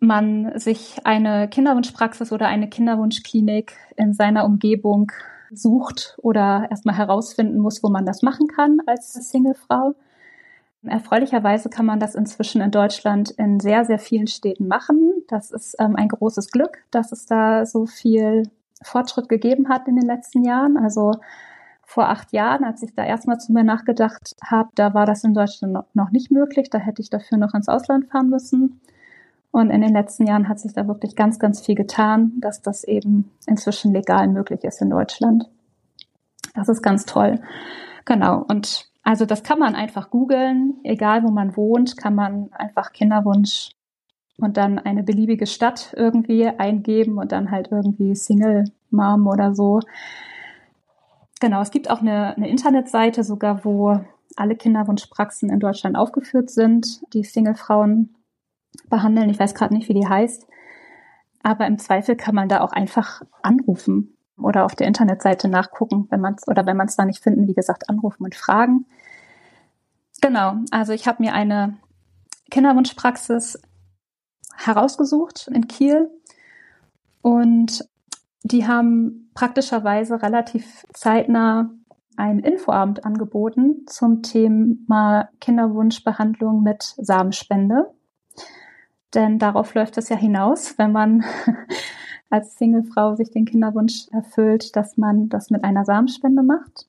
[0.00, 5.10] man sich eine Kinderwunschpraxis oder eine Kinderwunschklinik in seiner Umgebung
[5.50, 9.94] sucht oder erstmal herausfinden muss, wo man das machen kann als Singlefrau.
[10.86, 15.24] Erfreulicherweise kann man das inzwischen in Deutschland in sehr, sehr vielen Städten machen.
[15.28, 18.42] Das ist ähm, ein großes Glück, dass es da so viel
[18.82, 20.76] Fortschritt gegeben hat in den letzten Jahren.
[20.76, 21.12] Also
[21.86, 25.34] vor acht Jahren, als ich da erstmal zu mir nachgedacht habe, da war das in
[25.34, 26.70] Deutschland noch nicht möglich.
[26.70, 28.80] Da hätte ich dafür noch ins Ausland fahren müssen.
[29.50, 32.82] Und in den letzten Jahren hat sich da wirklich ganz, ganz viel getan, dass das
[32.82, 35.48] eben inzwischen legal möglich ist in Deutschland.
[36.54, 37.40] Das ist ganz toll.
[38.04, 38.44] Genau.
[38.48, 43.70] Und also das kann man einfach googeln, egal wo man wohnt, kann man einfach Kinderwunsch
[44.38, 49.80] und dann eine beliebige Stadt irgendwie eingeben und dann halt irgendwie Single Mom oder so.
[51.44, 54.00] Genau, es gibt auch eine, eine Internetseite sogar, wo
[54.34, 58.16] alle Kinderwunschpraxen in Deutschland aufgeführt sind, die Single-Frauen
[58.88, 59.28] behandeln.
[59.28, 60.46] Ich weiß gerade nicht, wie die heißt.
[61.42, 66.22] Aber im Zweifel kann man da auch einfach anrufen oder auf der Internetseite nachgucken, wenn
[66.22, 68.86] man es oder wenn man es da nicht finden, wie gesagt, anrufen und fragen.
[70.22, 71.76] Genau, also ich habe mir eine
[72.50, 73.60] Kinderwunschpraxis
[74.56, 76.08] herausgesucht in Kiel
[77.20, 77.86] und
[78.44, 81.70] die haben praktischerweise relativ zeitnah
[82.16, 87.90] einen Infoabend angeboten zum Thema Kinderwunschbehandlung mit Samenspende.
[89.14, 91.24] Denn darauf läuft es ja hinaus, wenn man
[92.30, 96.86] als Singlefrau sich den Kinderwunsch erfüllt, dass man das mit einer Samenspende macht.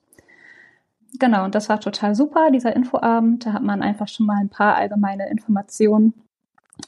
[1.20, 3.46] Genau, und das war total super, dieser Infoabend.
[3.46, 6.14] Da hat man einfach schon mal ein paar allgemeine Informationen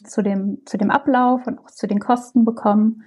[0.04, 3.06] zu dem, zu dem Ablauf und auch zu den Kosten bekommen.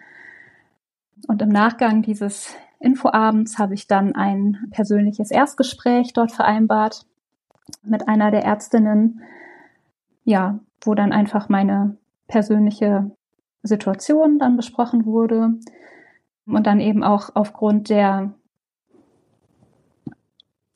[1.28, 7.06] Und im Nachgang dieses Infoabends habe ich dann ein persönliches Erstgespräch dort vereinbart
[7.82, 9.20] mit einer der Ärztinnen,
[10.24, 13.10] ja, wo dann einfach meine persönliche
[13.62, 15.54] Situation dann besprochen wurde
[16.46, 18.32] und dann eben auch aufgrund der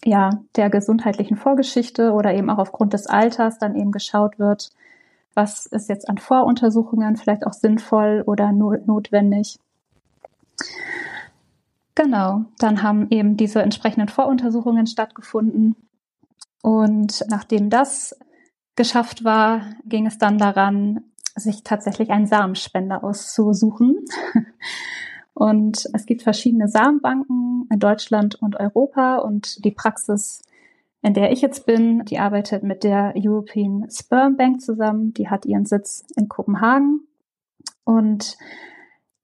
[0.04, 4.70] ja, der gesundheitlichen Vorgeschichte oder eben auch aufgrund des Alters dann eben geschaut wird,
[5.32, 9.58] was ist jetzt an Voruntersuchungen vielleicht auch sinnvoll oder notwendig.
[11.94, 15.76] Genau, dann haben eben diese entsprechenden Voruntersuchungen stattgefunden.
[16.62, 18.18] Und nachdem das
[18.76, 21.04] geschafft war, ging es dann daran,
[21.36, 24.04] sich tatsächlich einen Samenspender auszusuchen.
[25.34, 30.42] Und es gibt verschiedene Samenbanken in Deutschland und Europa und die Praxis,
[31.02, 35.12] in der ich jetzt bin, die arbeitet mit der European Sperm Bank zusammen.
[35.12, 37.00] Die hat ihren Sitz in Kopenhagen.
[37.82, 38.36] Und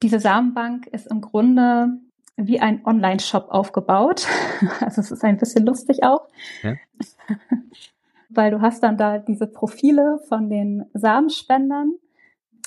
[0.03, 1.99] diese Samenbank ist im Grunde
[2.37, 4.27] wie ein Online-Shop aufgebaut.
[4.81, 6.29] Also es ist ein bisschen lustig auch.
[6.63, 6.75] Ja.
[8.31, 11.95] weil du hast dann da diese Profile von den Samenspendern.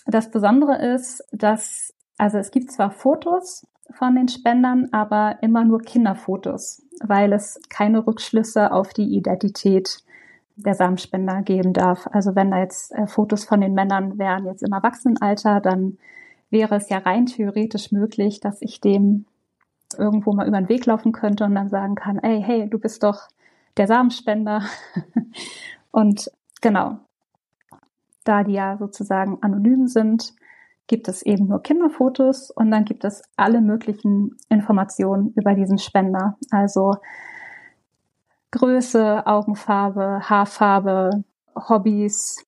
[0.06, 5.80] Das Besondere ist, dass, also es gibt zwar Fotos von den Spendern, aber immer nur
[5.80, 10.00] Kinderfotos, weil es keine Rückschlüsse auf die Identität
[10.56, 12.08] der Samenspender geben darf.
[12.12, 15.98] Also wenn da jetzt äh, Fotos von den Männern wären jetzt im Erwachsenenalter, dann
[16.54, 19.26] wäre es ja rein theoretisch möglich, dass ich dem
[19.98, 23.04] irgendwo mal über den Weg laufen könnte und dann sagen kann, ey, hey, du bist
[23.04, 23.28] doch
[23.76, 24.64] der Samenspender.
[25.92, 27.00] und genau,
[28.24, 30.34] da die ja sozusagen anonym sind,
[30.88, 36.38] gibt es eben nur Kinderfotos und dann gibt es alle möglichen Informationen über diesen Spender.
[36.52, 36.96] Also
[38.52, 41.24] Größe, Augenfarbe, Haarfarbe,
[41.56, 42.46] Hobbys,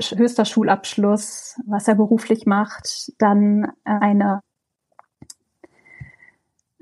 [0.00, 4.40] höchster Schulabschluss, was er beruflich macht, dann eine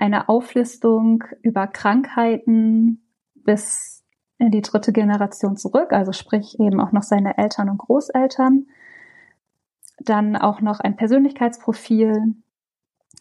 [0.03, 4.03] eine Auflistung über Krankheiten bis
[4.39, 8.67] in die dritte Generation zurück, also sprich eben auch noch seine Eltern und Großeltern.
[10.01, 12.35] Dann auch noch ein Persönlichkeitsprofil,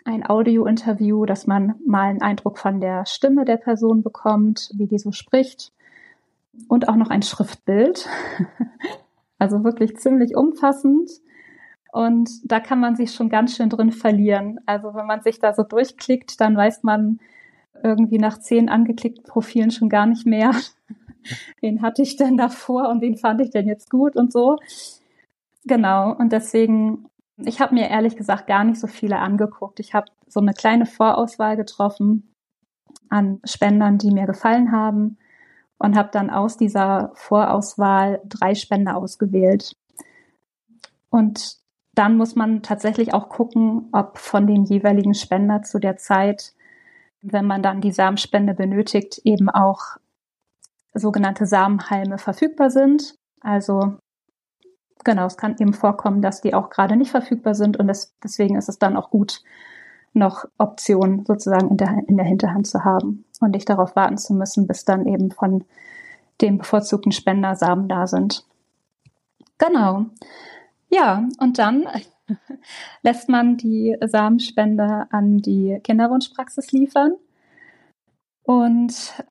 [0.06, 4.98] ein Audio-Interview, dass man mal einen Eindruck von der Stimme der Person bekommt, wie die
[4.98, 5.72] so spricht.
[6.68, 8.10] Und auch noch ein Schriftbild.
[9.42, 11.10] Also wirklich ziemlich umfassend.
[11.92, 14.60] Und da kann man sich schon ganz schön drin verlieren.
[14.68, 17.18] Also wenn man sich da so durchklickt, dann weiß man
[17.82, 20.52] irgendwie nach zehn angeklickten Profilen schon gar nicht mehr,
[21.60, 24.58] wen hatte ich denn davor und wen fand ich denn jetzt gut und so.
[25.66, 26.16] Genau.
[26.16, 29.80] Und deswegen, ich habe mir ehrlich gesagt gar nicht so viele angeguckt.
[29.80, 32.32] Ich habe so eine kleine Vorauswahl getroffen
[33.10, 35.18] an Spendern, die mir gefallen haben
[35.82, 39.76] und habe dann aus dieser Vorauswahl drei Spender ausgewählt.
[41.10, 41.58] Und
[41.96, 46.54] dann muss man tatsächlich auch gucken, ob von dem jeweiligen Spender zu der Zeit,
[47.24, 49.98] wenn man dann die Samenspende benötigt, eben auch
[50.94, 53.16] sogenannte Samenhalme verfügbar sind.
[53.40, 53.98] Also
[55.04, 58.56] genau, es kann eben vorkommen, dass die auch gerade nicht verfügbar sind und das, deswegen
[58.56, 59.42] ist es dann auch gut,
[60.14, 64.34] noch Optionen sozusagen in der, in der Hinterhand zu haben und nicht darauf warten zu
[64.34, 65.64] müssen, bis dann eben von
[66.42, 68.46] dem bevorzugten Spender Samen da sind.
[69.58, 70.06] Genau.
[70.90, 71.88] Ja, und dann
[73.04, 77.14] lässt man die Samenspende an die Kinderwunschpraxis liefern.
[78.44, 79.24] Und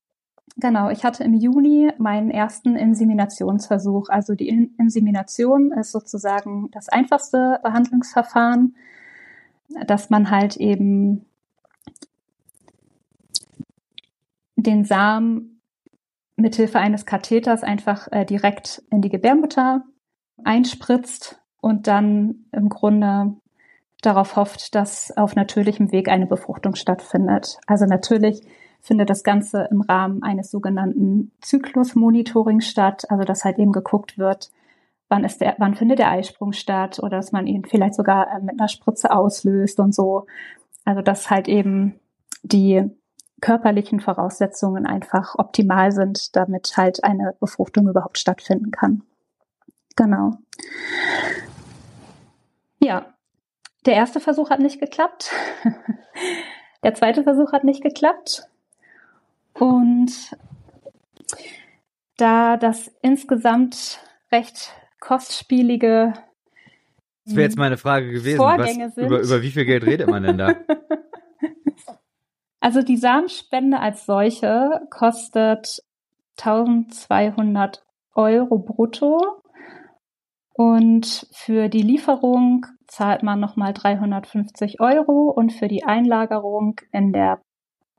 [0.56, 4.08] genau, ich hatte im Juni meinen ersten Inseminationsversuch.
[4.08, 8.76] Also die Insemination ist sozusagen das einfachste Behandlungsverfahren,
[9.86, 11.26] dass man halt eben
[14.56, 15.60] den Samen
[16.36, 19.84] mithilfe eines Katheters einfach äh, direkt in die Gebärmutter
[20.44, 23.36] einspritzt und dann im Grunde
[24.02, 27.58] darauf hofft, dass auf natürlichem Weg eine Befruchtung stattfindet.
[27.66, 28.40] Also natürlich
[28.80, 34.50] findet das Ganze im Rahmen eines sogenannten Zyklusmonitorings statt, also dass halt eben geguckt wird,
[35.10, 38.40] wann ist der, wann findet der Eisprung statt oder dass man ihn vielleicht sogar äh,
[38.40, 40.26] mit einer Spritze auslöst und so.
[40.84, 42.00] Also dass halt eben
[42.42, 42.88] die
[43.42, 49.02] körperlichen Voraussetzungen einfach optimal sind, damit halt eine Befruchtung überhaupt stattfinden kann.
[49.96, 50.38] Genau.
[52.78, 53.06] Ja,
[53.86, 55.32] der erste Versuch hat nicht geklappt.
[56.82, 58.48] Der zweite Versuch hat nicht geklappt.
[59.52, 60.34] Und
[62.16, 64.00] da das insgesamt
[64.32, 66.12] recht kostspielige
[67.26, 68.38] das wäre jetzt meine Frage gewesen.
[68.38, 69.06] Vorgänge was, sind.
[69.06, 70.54] Über, über wie viel Geld redet man denn da?
[72.60, 75.82] Also die Samenspende als solche kostet
[76.38, 77.82] 1200
[78.14, 79.40] Euro brutto
[80.52, 87.40] und für die Lieferung zahlt man nochmal 350 Euro und für die Einlagerung in der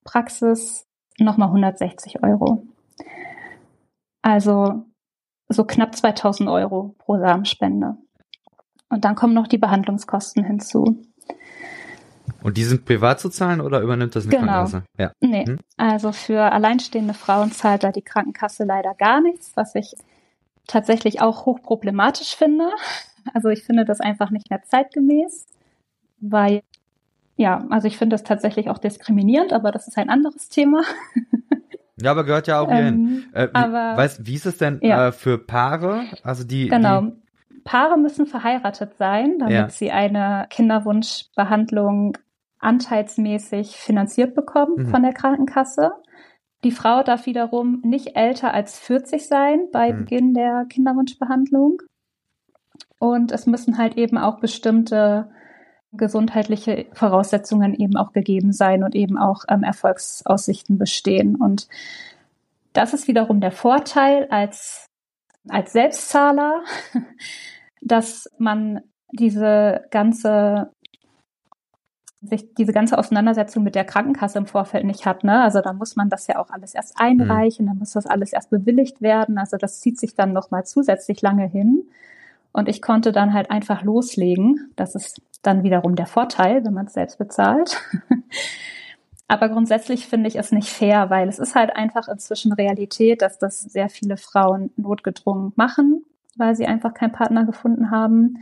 [0.03, 0.85] Praxis
[1.17, 2.67] nochmal 160 Euro.
[4.21, 4.85] Also
[5.51, 7.97] so knapp 2000 Euro pro Samenspende.
[8.89, 10.97] Und dann kommen noch die Behandlungskosten hinzu.
[12.43, 14.45] Und die sind privat zu zahlen oder übernimmt das eine Genau.
[14.45, 14.83] Krankenkasse?
[14.97, 15.11] Ja.
[15.21, 15.59] Nee, Hm?
[15.77, 19.93] also für alleinstehende Frauen zahlt da die Krankenkasse leider gar nichts, was ich
[20.67, 22.69] tatsächlich auch hochproblematisch finde.
[23.33, 25.45] Also ich finde das einfach nicht mehr zeitgemäß,
[26.19, 26.61] weil
[27.37, 30.81] ja, also ich finde das tatsächlich auch diskriminierend, aber das ist ein anderes Thema.
[32.01, 33.23] Ja, aber gehört ja auch hier hin.
[33.33, 35.07] Ähm, Äh, wie, aber- weißt, wie ist es denn Ja.
[35.07, 36.03] äh, für Paare?
[36.23, 37.01] Also die, genau.
[37.01, 39.69] die Paare müssen verheiratet sein, damit Ja.
[39.69, 42.17] sie eine Kinderwunschbehandlung
[42.59, 44.87] anteilsmäßig finanziert bekommen Mhm.
[44.89, 45.91] von der Krankenkasse.
[46.63, 49.97] Die Frau darf wiederum nicht älter als 40 sein bei Mhm.
[49.99, 51.81] Beginn der Kinderwunschbehandlung.
[52.99, 55.31] Und es müssen halt eben auch bestimmte
[55.93, 61.35] gesundheitliche Voraussetzungen eben auch gegeben sein und eben auch ähm, Erfolgsaussichten bestehen.
[61.35, 61.67] Und
[62.73, 64.85] das ist wiederum der Vorteil als,
[65.49, 66.63] als Selbstzahler,
[67.81, 70.71] dass man diese ganze
[72.21, 75.23] sich diese ganze Auseinandersetzung mit der Krankenkasse im Vorfeld nicht hat.
[75.23, 75.41] Ne?
[75.41, 78.51] Also da muss man das ja auch alles erst einreichen, dann muss das alles erst
[78.51, 79.39] bewilligt werden.
[79.39, 81.89] Also das zieht sich dann noch mal zusätzlich lange hin.
[82.53, 84.71] Und ich konnte dann halt einfach loslegen.
[84.75, 87.81] Das ist dann wiederum der Vorteil, wenn man es selbst bezahlt.
[89.27, 93.39] Aber grundsätzlich finde ich es nicht fair, weil es ist halt einfach inzwischen Realität, dass
[93.39, 96.03] das sehr viele Frauen notgedrungen machen,
[96.35, 98.41] weil sie einfach keinen Partner gefunden haben.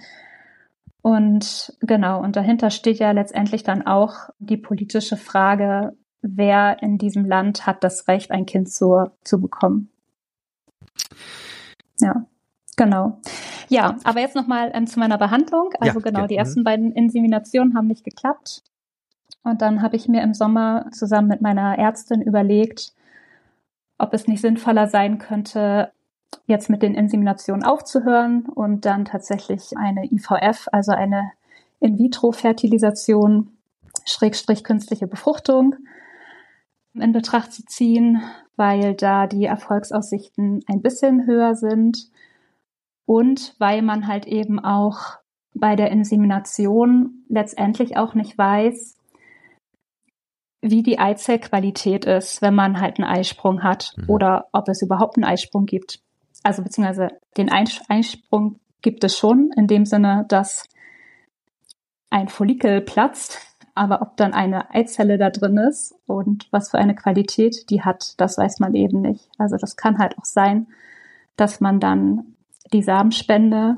[1.03, 7.23] Und genau, und dahinter steht ja letztendlich dann auch die politische Frage, wer in diesem
[7.23, 9.89] Land hat das Recht, ein Kind zu, zu bekommen.
[12.01, 12.25] Ja,
[12.79, 13.19] genau.
[13.67, 15.71] Ja, aber jetzt nochmal ähm, zu meiner Behandlung.
[15.79, 16.39] Also Ja, genau, ja, die mhm.
[16.39, 18.63] ersten beiden Inseminationen haben nicht geklappt.
[19.43, 22.93] Und dann habe ich mir im Sommer zusammen mit meiner Ärztin überlegt,
[23.97, 25.91] ob es nicht sinnvoller sein könnte,
[26.45, 31.31] jetzt mit den Inseminationen aufzuhören und dann tatsächlich eine IVF, also eine
[31.79, 33.51] In-vitro-Fertilisation,
[34.05, 35.75] Schrägstrich künstliche Befruchtung
[36.93, 38.21] in Betracht zu ziehen,
[38.55, 42.09] weil da die Erfolgsaussichten ein bisschen höher sind
[43.09, 44.99] und weil man halt eben auch
[45.55, 48.97] bei der Insemination letztendlich auch nicht weiß,
[50.61, 54.09] wie die Eizellqualität ist, wenn man halt einen Eisprung hat Mhm.
[54.09, 56.01] oder ob es überhaupt einen Eisprung gibt.
[56.43, 60.67] Also beziehungsweise den Eis- Eisprung gibt es schon in dem Sinne, dass
[62.11, 63.39] ein Follikel platzt,
[63.75, 68.19] Aber ob dann eine Eizelle da drin ist und was für eine Qualität die hat,
[68.19, 69.29] das weiß man eben nicht.
[69.37, 70.67] Also das kann halt auch sein,
[71.37, 72.35] dass man dann
[72.73, 73.77] die Samenspende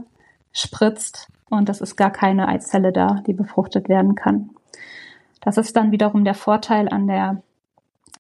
[0.52, 4.52] spritzt und das ist gar keine Eizelle da, die befruchtet werden kann.
[5.42, 7.44] Das ist dann wiederum der Vorteil an der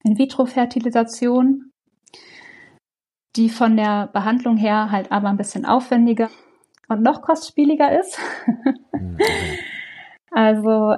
[0.04, 1.72] In-vitro-Fertilisation,
[3.36, 6.30] die von der Behandlung her halt aber ein bisschen aufwendiger
[6.90, 8.20] und noch kostspieliger ist.
[8.94, 9.18] Mhm.
[10.32, 10.96] also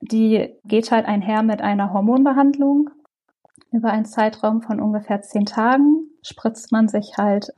[0.00, 2.90] die geht halt einher mit einer Hormonbehandlung.
[3.70, 7.52] Über einen Zeitraum von ungefähr zehn Tagen spritzt man sich halt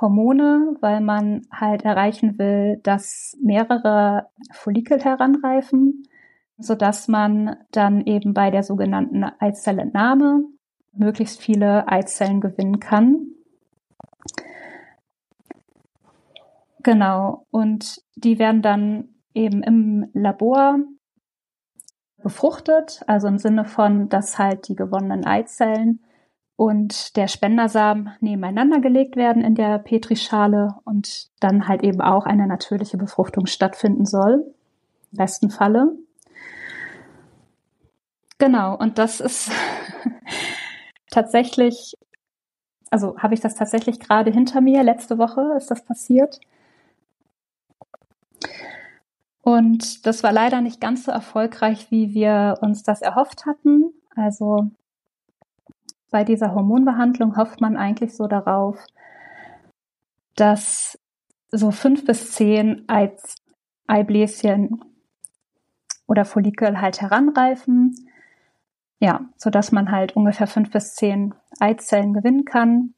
[0.00, 6.02] Hormone, weil man halt erreichen will, dass mehrere Follikel heranreifen,
[6.58, 10.44] so dass man dann eben bei der sogenannten Eizellentnahme
[10.92, 13.34] möglichst viele Eizellen gewinnen kann.
[16.82, 17.46] Genau.
[17.50, 20.78] Und die werden dann eben im Labor
[22.22, 26.03] befruchtet, also im Sinne von, dass halt die gewonnenen Eizellen
[26.56, 32.46] und der Spendersamen nebeneinander gelegt werden in der Petrischale und dann halt eben auch eine
[32.46, 34.54] natürliche Befruchtung stattfinden soll.
[35.12, 35.96] Im besten Falle.
[38.38, 39.50] Genau, und das ist
[41.10, 41.94] tatsächlich,
[42.90, 44.82] also habe ich das tatsächlich gerade hinter mir.
[44.84, 46.38] Letzte Woche ist das passiert.
[49.42, 53.92] Und das war leider nicht ganz so erfolgreich, wie wir uns das erhofft hatten.
[54.16, 54.70] Also
[56.14, 58.78] bei dieser Hormonbehandlung hofft man eigentlich so darauf,
[60.36, 60.96] dass
[61.50, 62.86] so fünf bis zehn
[63.88, 64.84] Eibläschen
[66.06, 67.96] oder Follikel halt heranreifen.
[69.00, 72.94] Ja, so dass man halt ungefähr fünf bis zehn Eizellen gewinnen kann.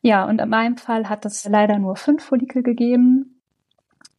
[0.00, 3.40] Ja, und in meinem Fall hat es leider nur fünf Follikel gegeben.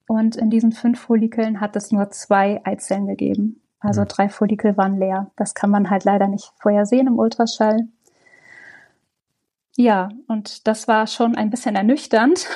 [0.09, 3.62] Und in diesen fünf Follikeln hat es nur zwei Eizellen gegeben.
[3.83, 4.07] Also mhm.
[4.07, 5.29] drei Follikel waren leer.
[5.35, 7.87] Das kann man halt leider nicht vorher sehen im Ultraschall.
[9.75, 12.47] Ja, und das war schon ein bisschen ernüchternd,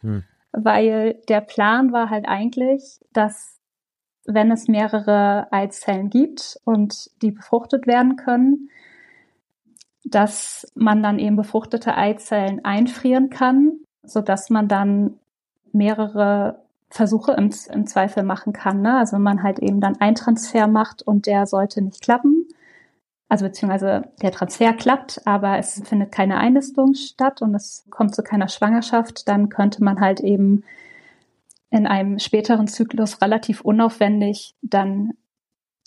[0.00, 0.24] mhm.
[0.52, 3.58] weil der Plan war halt eigentlich, dass
[4.24, 8.70] wenn es mehrere Eizellen gibt und die befruchtet werden können,
[10.04, 15.18] dass man dann eben befruchtete Eizellen einfrieren kann, so dass man dann
[15.72, 16.62] mehrere
[16.92, 18.82] Versuche im, im Zweifel machen kann.
[18.82, 18.98] Ne?
[18.98, 22.46] Also wenn man halt eben dann einen Transfer macht und der sollte nicht klappen,
[23.30, 28.22] also beziehungsweise der Transfer klappt, aber es findet keine Einnistung statt und es kommt zu
[28.22, 30.64] keiner Schwangerschaft, dann könnte man halt eben
[31.70, 35.12] in einem späteren Zyklus relativ unaufwendig dann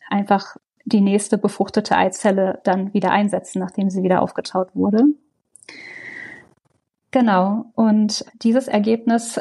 [0.10, 5.04] einfach die nächste befruchtete Eizelle dann wieder einsetzen, nachdem sie wieder aufgetaut wurde.
[7.12, 7.66] Genau.
[7.76, 9.40] Und dieses Ergebnis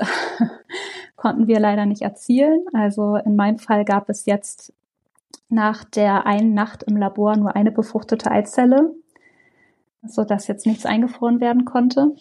[1.25, 2.67] konnten wir leider nicht erzielen.
[2.75, 4.75] Also in meinem Fall gab es jetzt
[5.49, 8.95] nach der einen Nacht im Labor nur eine befruchtete Eizelle,
[10.07, 12.15] so dass jetzt nichts eingefroren werden konnte.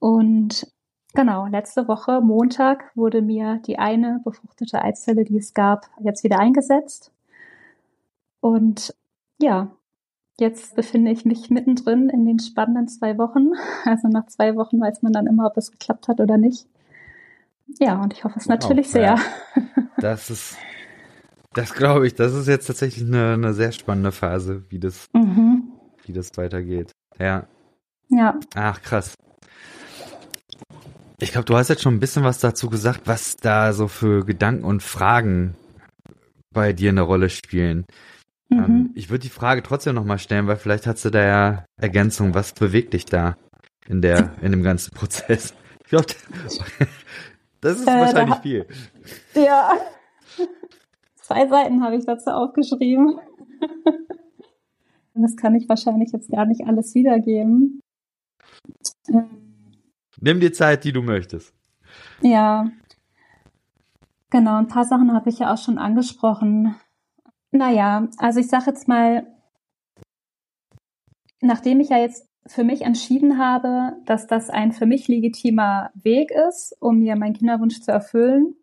[0.00, 0.66] Und
[1.14, 6.40] genau, letzte Woche, Montag, wurde mir die eine befruchtete Eizelle, die es gab, jetzt wieder
[6.40, 7.12] eingesetzt.
[8.40, 8.96] Und
[9.40, 9.70] ja,
[10.40, 13.50] Jetzt befinde ich mich mittendrin in den spannenden zwei Wochen.
[13.84, 16.66] Also nach zwei Wochen weiß man dann immer, ob es geklappt hat oder nicht.
[17.78, 19.02] Ja, und ich hoffe es natürlich wow, sehr.
[19.02, 19.18] Ja,
[19.98, 20.56] das ist,
[21.54, 25.72] das glaube ich, das ist jetzt tatsächlich eine, eine sehr spannende Phase, wie das, mhm.
[26.04, 26.92] wie das weitergeht.
[27.18, 27.46] Ja.
[28.08, 28.38] Ja.
[28.54, 29.14] Ach, krass.
[31.18, 34.24] Ich glaube, du hast jetzt schon ein bisschen was dazu gesagt, was da so für
[34.24, 35.54] Gedanken und Fragen
[36.52, 37.86] bei dir eine Rolle spielen.
[38.50, 38.64] Ähm, mhm.
[38.64, 42.34] Ähm, ich würde die Frage trotzdem nochmal stellen, weil vielleicht hast du da ja Ergänzung.
[42.34, 43.36] Was bewegt dich da
[43.86, 45.54] in der, in dem ganzen Prozess?
[45.84, 46.06] Ich glaube,
[47.62, 48.66] das ist äh, wahrscheinlich da, viel.
[49.34, 49.72] Ja.
[51.22, 53.18] Zwei Seiten habe ich dazu aufgeschrieben.
[55.14, 57.80] Das kann ich wahrscheinlich jetzt gar nicht alles wiedergeben.
[59.08, 59.74] Ähm.
[60.20, 61.54] Nimm dir Zeit, die du möchtest.
[62.22, 62.70] Ja.
[64.30, 66.76] Genau, ein paar Sachen habe ich ja auch schon angesprochen.
[67.50, 69.26] Naja, also ich sage jetzt mal,
[71.42, 76.30] nachdem ich ja jetzt für mich entschieden habe, dass das ein für mich legitimer Weg
[76.30, 78.54] ist, um mir meinen Kinderwunsch zu erfüllen,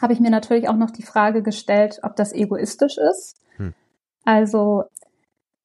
[0.00, 3.40] habe ich mir natürlich auch noch die Frage gestellt, ob das egoistisch ist.
[3.56, 3.74] Hm.
[4.24, 4.84] Also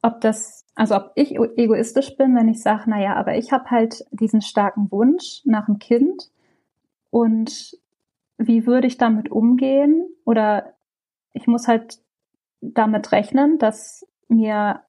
[0.02, 4.06] ob das, also ob ich egoistisch bin, wenn ich sage, naja, aber ich habe halt
[4.12, 6.30] diesen starken Wunsch nach dem Kind
[7.10, 7.78] und
[8.38, 10.08] wie würde ich damit umgehen?
[10.24, 10.74] Oder
[11.34, 12.00] ich muss halt
[12.62, 14.82] damit rechnen, dass mir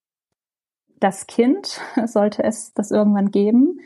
[1.00, 3.80] das Kind, sollte es das irgendwann geben,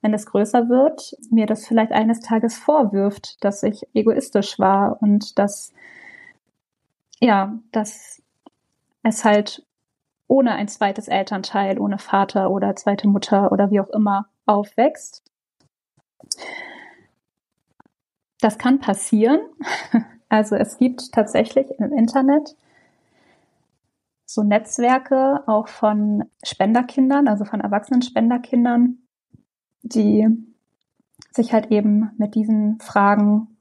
[0.00, 5.38] wenn es größer wird, mir das vielleicht eines Tages vorwirft, dass ich egoistisch war und
[5.38, 5.72] dass,
[7.20, 8.22] ja, dass
[9.02, 9.64] es halt
[10.28, 15.24] ohne ein zweites Elternteil, ohne Vater oder zweite Mutter oder wie auch immer aufwächst.
[18.40, 19.40] Das kann passieren.
[20.30, 22.54] Also es gibt tatsächlich im Internet
[24.30, 28.98] so Netzwerke auch von Spenderkindern, also von erwachsenen Spenderkindern,
[29.82, 30.28] die
[31.30, 33.56] sich halt eben mit diesen Fragen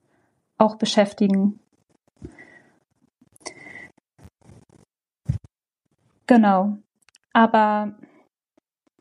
[0.57, 1.61] auch beschäftigen.
[6.26, 6.78] Genau.
[7.32, 7.95] Aber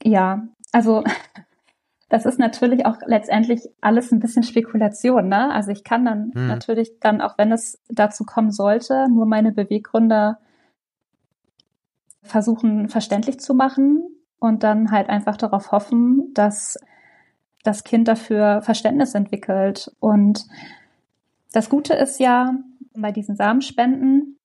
[0.04, 1.02] ja, also
[2.08, 5.50] das ist natürlich auch letztendlich alles ein bisschen Spekulation, ne?
[5.50, 6.46] Also ich kann dann hm.
[6.46, 10.38] natürlich dann, auch wenn es dazu kommen sollte, nur meine Beweggründe
[12.26, 14.04] versuchen verständlich zu machen
[14.38, 16.78] und dann halt einfach darauf hoffen, dass
[17.64, 19.90] das Kind dafür Verständnis entwickelt.
[19.98, 20.46] Und
[21.52, 22.54] das Gute ist ja
[22.94, 24.38] bei diesen Samenspenden,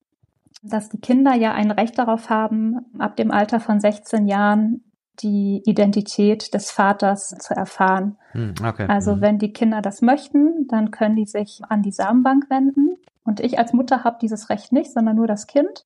[0.62, 4.84] dass die Kinder ja ein Recht darauf haben, ab dem Alter von 16 Jahren
[5.20, 8.16] die Identität des Vaters zu erfahren.
[8.32, 8.86] Hm, okay.
[8.88, 9.20] Also hm.
[9.20, 12.96] wenn die Kinder das möchten, dann können die sich an die Samenbank wenden.
[13.24, 15.84] Und ich als Mutter habe dieses Recht nicht, sondern nur das Kind.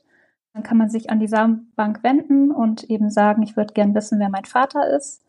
[0.57, 4.19] Dann kann man sich an die Samenbank wenden und eben sagen, ich würde gern wissen,
[4.19, 5.23] wer mein Vater ist,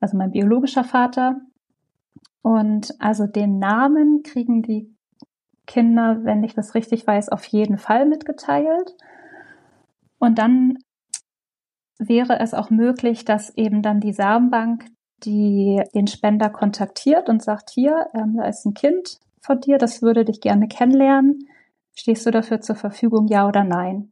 [0.00, 1.36] also mein biologischer Vater.
[2.42, 4.92] Und also den Namen kriegen die
[5.68, 8.96] Kinder, wenn ich das richtig weiß, auf jeden Fall mitgeteilt.
[10.18, 10.78] Und dann
[12.00, 14.86] wäre es auch möglich, dass eben dann die Samenbank
[15.22, 20.02] die den Spender kontaktiert und sagt, hier, ähm, da ist ein Kind von dir, das
[20.02, 21.48] würde dich gerne kennenlernen.
[21.94, 24.10] Stehst du dafür zur Verfügung, ja oder nein?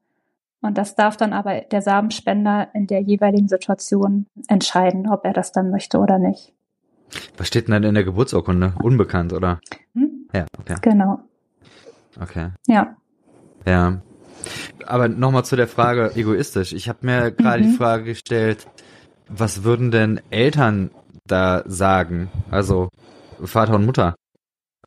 [0.63, 5.53] Und das darf dann aber der Samenspender in der jeweiligen Situation entscheiden, ob er das
[5.53, 6.55] dann möchte oder nicht.
[7.37, 8.75] Was steht denn dann in der Geburtsurkunde?
[8.83, 9.61] Unbekannt, oder?
[9.95, 10.29] Hm?
[10.33, 10.77] Ja, okay.
[10.81, 11.19] Genau.
[12.21, 12.51] Okay.
[12.67, 12.97] Ja.
[13.67, 14.01] Ja.
[14.87, 16.73] Aber nochmal zu der Frage egoistisch.
[16.73, 17.71] Ich habe mir gerade mhm.
[17.71, 18.67] die Frage gestellt,
[19.29, 20.91] was würden denn Eltern
[21.27, 22.31] da sagen?
[22.51, 22.89] Also
[23.43, 24.15] Vater und Mutter.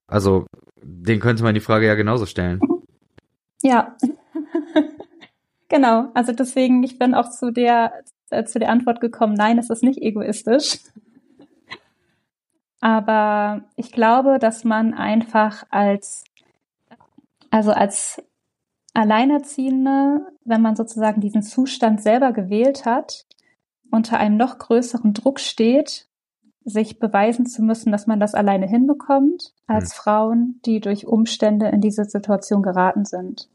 [0.08, 0.46] Also
[0.82, 2.60] den könnte man die Frage ja genauso stellen.
[3.62, 3.96] Ja.
[5.70, 6.10] Genau.
[6.14, 7.92] Also deswegen, ich bin auch zu der
[8.30, 10.80] äh, zu der Antwort gekommen, nein, es ist nicht egoistisch.
[12.82, 16.24] Aber ich glaube, dass man einfach als
[17.50, 18.22] also als
[18.94, 23.26] Alleinerziehende, wenn man sozusagen diesen Zustand selber gewählt hat,
[23.92, 26.08] unter einem noch größeren Druck steht,
[26.64, 30.02] sich beweisen zu müssen, dass man das alleine hinbekommt, als hm.
[30.02, 33.50] Frauen, die durch Umstände in diese Situation geraten sind.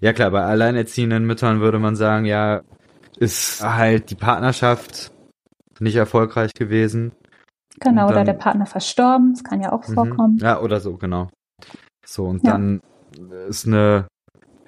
[0.00, 2.62] Ja klar, bei alleinerziehenden Müttern würde man sagen, ja,
[3.18, 5.12] ist halt die Partnerschaft
[5.78, 7.12] nicht erfolgreich gewesen.
[7.80, 9.94] Genau, dann, oder der Partner verstorben, das kann ja auch mhm.
[9.94, 10.38] vorkommen.
[10.38, 11.28] Ja, oder so, genau.
[12.04, 12.52] So, und ja.
[12.52, 12.80] dann
[13.48, 14.06] ist eine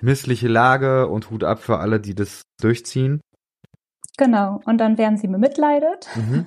[0.01, 3.21] missliche Lage und Hut ab für alle, die das durchziehen.
[4.19, 6.09] Genau, und dann werden sie bemitleidet.
[6.17, 6.47] Mhm.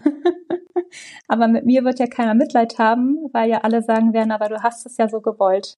[1.28, 4.62] aber mit mir wird ja keiner Mitleid haben, weil ja alle sagen werden, aber du
[4.62, 5.76] hast es ja so gewollt.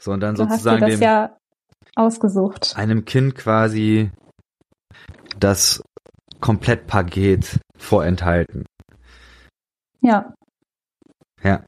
[0.00, 1.36] So, und dann du sozusagen hast dir das dem, ja
[1.96, 2.74] ausgesucht.
[2.76, 4.10] Einem Kind quasi
[5.38, 5.82] das
[6.40, 8.64] Komplettpaket vorenthalten.
[10.00, 10.34] Ja.
[11.42, 11.64] Ja.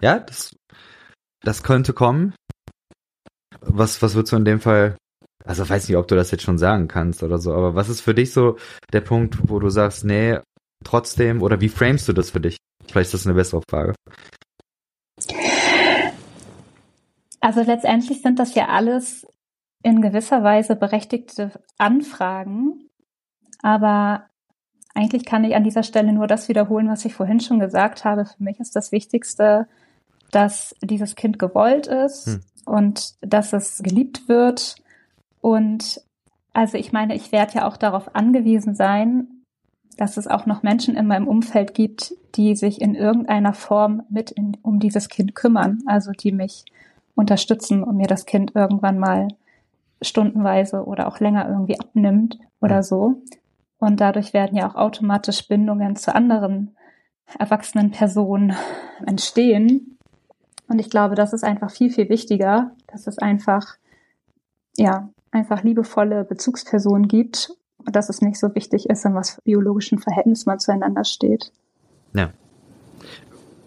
[0.00, 0.52] Ja, das
[1.46, 2.34] das könnte kommen.
[3.60, 4.96] Was, was würdest du in dem Fall,
[5.44, 8.00] also weiß nicht, ob du das jetzt schon sagen kannst oder so, aber was ist
[8.00, 8.58] für dich so
[8.92, 10.38] der Punkt, wo du sagst, nee,
[10.84, 12.56] trotzdem, oder wie framest du das für dich?
[12.90, 13.94] Vielleicht ist das eine bessere Frage.
[17.46, 19.24] Also letztendlich sind das ja alles
[19.84, 22.88] in gewisser Weise berechtigte Anfragen,
[23.62, 24.24] aber
[24.96, 28.24] eigentlich kann ich an dieser Stelle nur das wiederholen, was ich vorhin schon gesagt habe.
[28.24, 29.68] Für mich ist das Wichtigste,
[30.32, 32.40] dass dieses Kind gewollt ist hm.
[32.64, 34.74] und dass es geliebt wird.
[35.40, 36.00] Und
[36.52, 39.44] also ich meine, ich werde ja auch darauf angewiesen sein,
[39.96, 44.32] dass es auch noch Menschen in meinem Umfeld gibt, die sich in irgendeiner Form mit
[44.32, 46.64] in, um dieses Kind kümmern, also die mich
[47.16, 49.26] unterstützen und mir das Kind irgendwann mal
[50.00, 53.22] stundenweise oder auch länger irgendwie abnimmt oder so.
[53.78, 56.76] Und dadurch werden ja auch automatisch Bindungen zu anderen
[57.38, 58.54] erwachsenen Personen
[59.04, 59.96] entstehen,
[60.68, 63.76] und ich glaube, das ist einfach viel, viel wichtiger, dass es einfach,
[64.76, 69.98] ja, einfach liebevolle Bezugspersonen gibt und dass es nicht so wichtig ist, in was biologischen
[69.98, 71.52] Verhältnis man zueinander steht.
[72.14, 72.30] Ja.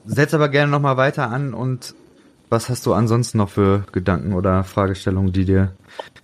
[0.06, 1.96] Setz aber gerne nochmal weiter an und
[2.50, 5.76] was hast du ansonsten noch für Gedanken oder Fragestellungen, die dir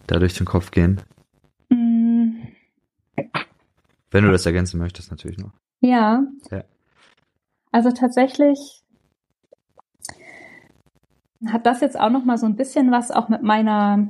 [0.07, 1.01] da durch den Kopf gehen?
[4.15, 5.51] Wenn du das ergänzen möchtest, natürlich noch.
[5.81, 6.23] Ja.
[6.49, 6.63] ja.
[7.71, 8.81] Also tatsächlich
[11.47, 14.07] hat das jetzt auch noch mal so ein bisschen was auch mit meiner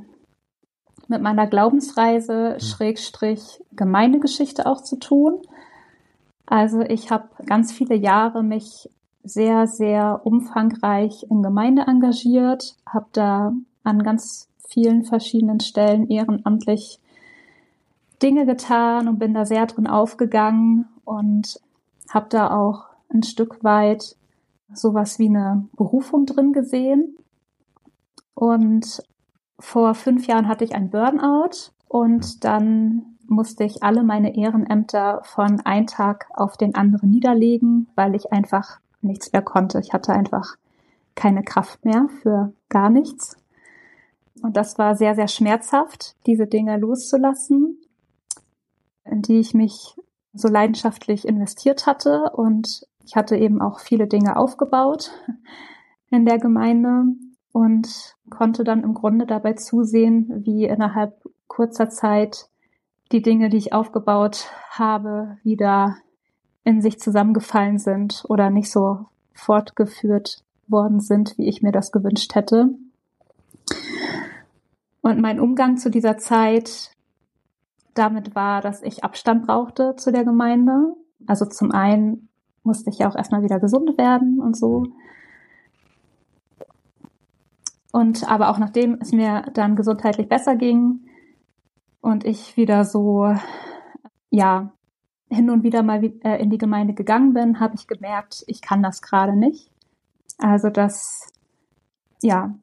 [1.08, 2.60] mit meiner Glaubensreise mhm.
[2.60, 5.42] Schrägstrich Gemeindegeschichte auch zu tun.
[6.46, 8.88] Also ich habe ganz viele Jahre mich
[9.26, 13.52] sehr, sehr umfangreich in Gemeinde engagiert, habe da
[13.82, 17.00] an ganz vielen verschiedenen Stellen ehrenamtlich
[18.22, 21.60] Dinge getan und bin da sehr drin aufgegangen und
[22.08, 24.16] habe da auch ein Stück weit
[24.72, 27.16] sowas wie eine Berufung drin gesehen.
[28.34, 29.02] Und
[29.58, 35.60] vor fünf Jahren hatte ich ein Burnout und dann musste ich alle meine Ehrenämter von
[35.60, 39.80] einem Tag auf den anderen niederlegen, weil ich einfach nichts mehr konnte.
[39.80, 40.56] Ich hatte einfach
[41.14, 43.36] keine Kraft mehr für gar nichts.
[44.42, 47.78] Und das war sehr, sehr schmerzhaft, diese Dinge loszulassen,
[49.04, 49.96] in die ich mich
[50.34, 52.30] so leidenschaftlich investiert hatte.
[52.34, 55.10] Und ich hatte eben auch viele Dinge aufgebaut
[56.10, 57.04] in der Gemeinde
[57.52, 62.48] und konnte dann im Grunde dabei zusehen, wie innerhalb kurzer Zeit
[63.12, 65.96] die Dinge, die ich aufgebaut habe, wieder
[66.66, 72.34] in sich zusammengefallen sind oder nicht so fortgeführt worden sind, wie ich mir das gewünscht
[72.34, 72.70] hätte.
[75.00, 76.90] Und mein Umgang zu dieser Zeit
[77.94, 80.96] damit war, dass ich Abstand brauchte zu der Gemeinde.
[81.28, 82.28] Also zum einen
[82.64, 84.86] musste ich ja auch erstmal wieder gesund werden und so.
[87.92, 91.06] Und aber auch nachdem es mir dann gesundheitlich besser ging
[92.00, 93.32] und ich wieder so,
[94.30, 94.72] ja,
[95.28, 98.82] hin und wieder mal äh, in die Gemeinde gegangen bin, habe ich gemerkt, ich kann
[98.82, 99.70] das gerade nicht.
[100.38, 101.32] Also das,
[102.22, 102.54] ja,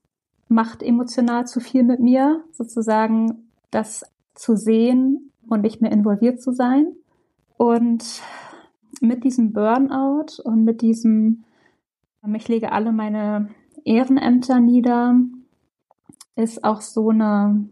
[0.47, 4.03] macht emotional zu viel mit mir, sozusagen das
[4.35, 6.93] zu sehen und nicht mehr involviert zu sein.
[7.57, 8.21] Und
[9.01, 11.43] mit diesem Burnout und mit diesem,
[12.35, 13.49] ich lege alle meine
[13.83, 15.15] Ehrenämter nieder,
[16.35, 17.67] ist auch so eine,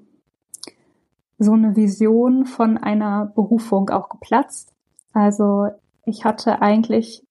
[1.39, 4.73] so eine Vision von einer Berufung auch geplatzt.
[5.13, 5.67] Also
[6.05, 7.23] ich hatte eigentlich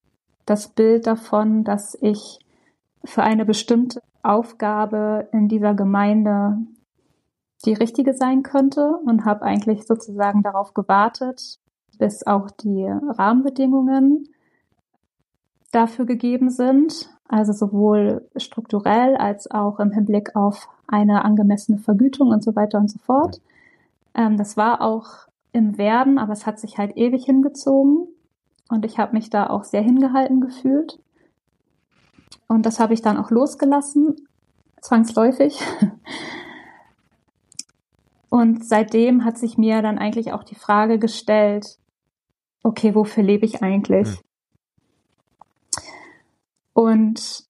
[0.47, 2.39] das Bild davon, dass ich
[3.05, 6.59] für eine bestimmte Aufgabe in dieser Gemeinde
[7.65, 11.59] die richtige sein könnte und habe eigentlich sozusagen darauf gewartet,
[11.99, 14.29] bis auch die Rahmenbedingungen
[15.73, 22.43] dafür gegeben sind, also sowohl strukturell als auch im Hinblick auf eine angemessene Vergütung und
[22.43, 23.41] so weiter und so fort.
[24.15, 28.09] Ähm, das war auch im Werden, aber es hat sich halt ewig hingezogen
[28.69, 30.99] und ich habe mich da auch sehr hingehalten gefühlt.
[32.47, 34.17] Und das habe ich dann auch losgelassen,
[34.81, 35.61] zwangsläufig.
[38.31, 41.79] Und seitdem hat sich mir dann eigentlich auch die Frage gestellt,
[42.63, 44.09] okay, wofür lebe ich eigentlich?
[44.09, 44.19] Mhm.
[46.73, 47.45] Und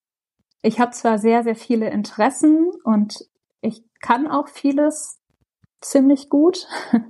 [0.62, 3.28] ich habe zwar sehr, sehr viele Interessen und
[3.60, 5.20] ich kann auch vieles
[5.80, 6.66] ziemlich gut,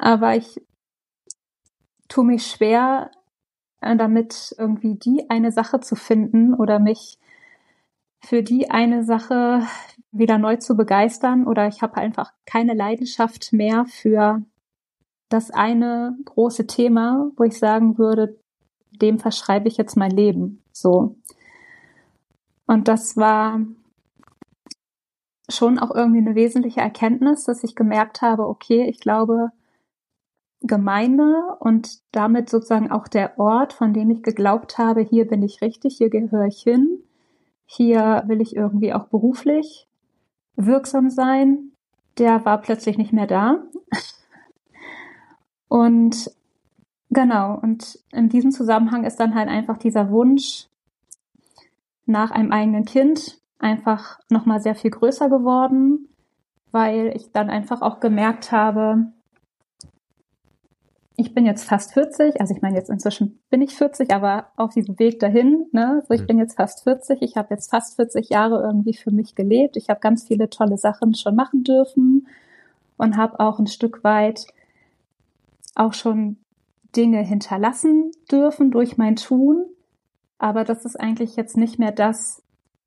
[0.00, 0.60] aber ich
[2.08, 3.10] tue mich schwer,
[3.80, 7.18] äh, damit irgendwie die eine Sache zu finden oder mich
[8.22, 9.62] für die eine Sache
[10.10, 14.42] wieder neu zu begeistern oder ich habe einfach keine Leidenschaft mehr für
[15.28, 18.38] das eine große Thema, wo ich sagen würde,
[18.90, 20.62] dem verschreibe ich jetzt mein Leben.
[20.72, 21.16] So.
[22.66, 23.60] Und das war
[25.48, 29.50] schon auch irgendwie eine wesentliche Erkenntnis, dass ich gemerkt habe, okay, ich glaube,
[30.62, 35.62] Gemeinde und damit sozusagen auch der Ort, von dem ich geglaubt habe, hier bin ich
[35.62, 37.02] richtig, hier gehöre ich hin,
[37.64, 39.88] hier will ich irgendwie auch beruflich
[40.56, 41.72] wirksam sein,
[42.18, 43.62] der war plötzlich nicht mehr da.
[45.68, 46.32] Und
[47.10, 50.66] genau, und in diesem Zusammenhang ist dann halt einfach dieser Wunsch
[52.06, 56.08] nach einem eigenen Kind einfach nochmal sehr viel größer geworden,
[56.72, 59.12] weil ich dann einfach auch gemerkt habe,
[61.20, 64.72] ich bin jetzt fast 40, also ich meine, jetzt inzwischen bin ich 40, aber auf
[64.72, 66.26] diesem Weg dahin, ne, so ich mhm.
[66.26, 69.90] bin jetzt fast 40, ich habe jetzt fast 40 Jahre irgendwie für mich gelebt, ich
[69.90, 72.26] habe ganz viele tolle Sachen schon machen dürfen
[72.96, 74.46] und habe auch ein Stück weit
[75.74, 76.38] auch schon
[76.96, 79.66] Dinge hinterlassen dürfen durch mein Tun,
[80.38, 82.42] aber das ist eigentlich jetzt nicht mehr das,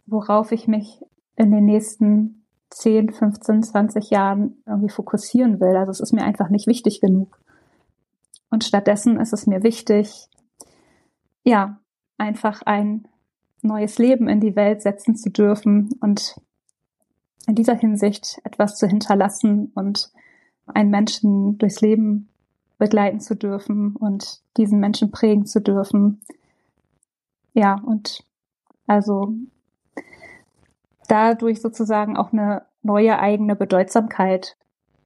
[0.07, 1.05] worauf ich mich
[1.36, 5.75] in den nächsten 10, 15, 20 Jahren irgendwie fokussieren will.
[5.75, 7.38] Also es ist mir einfach nicht wichtig genug.
[8.54, 10.30] Und stattdessen ist es mir wichtig,
[11.43, 11.80] ja,
[12.20, 13.08] einfach ein
[13.64, 16.39] neues Leben in die Welt setzen zu dürfen und
[17.47, 20.12] in dieser Hinsicht etwas zu hinterlassen und
[20.68, 22.30] einen Menschen durchs Leben
[22.78, 26.22] begleiten zu dürfen und diesen Menschen prägen zu dürfen.
[27.56, 28.24] Ja, und
[28.86, 29.34] also
[31.08, 34.58] dadurch sozusagen auch eine neue eigene Bedeutsamkeit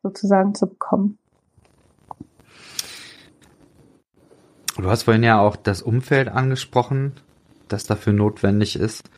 [0.04, 1.18] sozusagen zu bekommen.
[4.78, 7.14] Du hast vorhin ja auch das Umfeld angesprochen,
[7.68, 9.10] das dafür notwendig ist.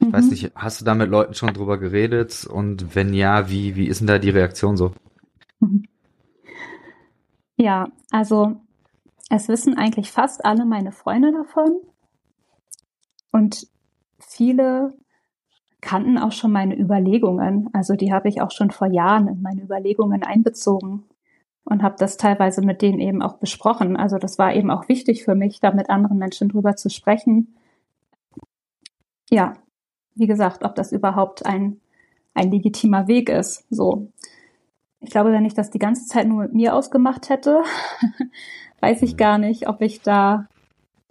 [0.00, 0.12] Ich mhm.
[0.12, 2.44] weiß nicht, hast du da mit Leuten schon drüber geredet?
[2.46, 4.92] Und wenn ja, wie, wie ist denn da die Reaktion so?
[5.60, 5.84] Mhm.
[7.56, 8.56] Ja, also
[9.28, 11.80] es wissen eigentlich fast alle meine Freunde davon.
[13.30, 13.68] Und
[14.18, 14.94] viele
[15.80, 17.70] kannten auch schon meine Überlegungen.
[17.72, 21.04] Also die habe ich auch schon vor Jahren in meine Überlegungen einbezogen
[21.70, 23.96] und habe das teilweise mit denen eben auch besprochen.
[23.96, 27.54] Also das war eben auch wichtig für mich, da mit anderen Menschen drüber zu sprechen.
[29.30, 29.54] Ja,
[30.16, 31.80] wie gesagt, ob das überhaupt ein,
[32.34, 33.64] ein legitimer Weg ist.
[33.70, 34.10] So.
[35.00, 37.62] Ich glaube, wenn ich das die ganze Zeit nur mit mir ausgemacht hätte,
[38.80, 40.48] weiß ich gar nicht, ob ich da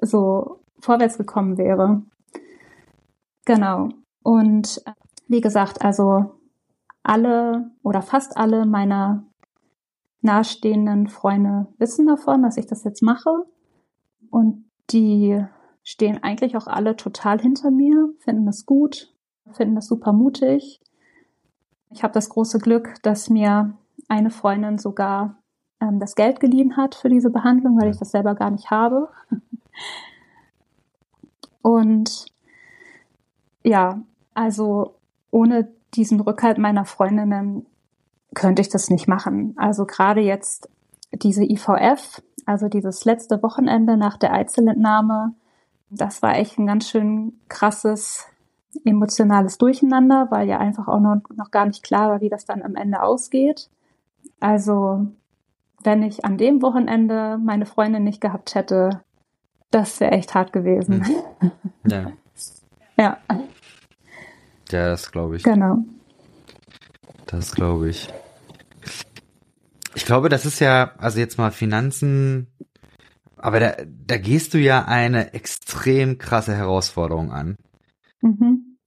[0.02, 2.04] so vorwärts gekommen wäre.
[3.46, 3.90] Genau.
[4.24, 4.92] Und äh,
[5.30, 6.36] wie gesagt, also
[7.02, 9.24] alle oder fast alle meiner
[10.22, 13.46] nahestehenden Freunde wissen davon, dass ich das jetzt mache.
[14.30, 15.44] Und die
[15.84, 19.14] stehen eigentlich auch alle total hinter mir, finden das gut,
[19.52, 20.82] finden das super mutig.
[21.90, 23.74] Ich habe das große Glück, dass mir
[24.08, 25.38] eine Freundin sogar
[25.82, 29.10] ähm, das Geld geliehen hat für diese Behandlung, weil ich das selber gar nicht habe.
[31.62, 32.26] Und
[33.64, 34.02] ja,
[34.34, 34.96] also
[35.32, 37.66] ohne diesen Rückhalt meiner Freundinnen
[38.36, 39.54] könnte ich das nicht machen.
[39.58, 40.70] Also gerade jetzt
[41.12, 45.34] diese IVF, also dieses letzte Wochenende nach der Einzelentnahme,
[45.90, 48.28] das war echt ein ganz schön krasses
[48.86, 52.62] emotionales Durcheinander, weil ja einfach auch noch, noch gar nicht klar war, wie das dann
[52.62, 53.70] am Ende ausgeht.
[54.40, 55.08] Also
[55.84, 59.02] wenn ich an dem Wochenende meine Freundin nicht gehabt hätte,
[59.72, 61.06] das wäre echt hart gewesen.
[61.06, 61.52] Hm.
[61.88, 62.12] Ja.
[62.98, 63.18] ja.
[64.70, 65.44] Ja, das glaube ich.
[65.44, 65.80] Genau.
[67.30, 68.08] Das glaube ich.
[69.94, 72.48] Ich glaube, das ist ja, also jetzt mal Finanzen,
[73.38, 77.56] aber da, da gehst du ja eine extrem krasse Herausforderung an.
[78.22, 78.78] Mhm.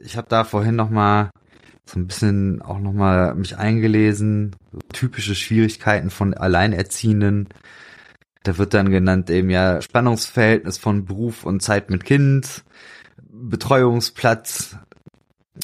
[0.00, 1.30] Ich habe da vorhin noch mal
[1.86, 7.48] so ein bisschen auch noch mal mich eingelesen, so typische Schwierigkeiten von Alleinerziehenden.
[8.42, 12.64] Da wird dann genannt eben ja Spannungsverhältnis von Beruf und Zeit mit Kind,
[13.22, 14.78] Betreuungsplatz,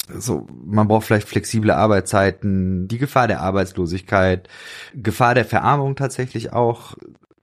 [0.08, 4.48] so, man braucht vielleicht flexible Arbeitszeiten, die Gefahr der Arbeitslosigkeit,
[4.94, 6.96] Gefahr der Verarmung tatsächlich auch,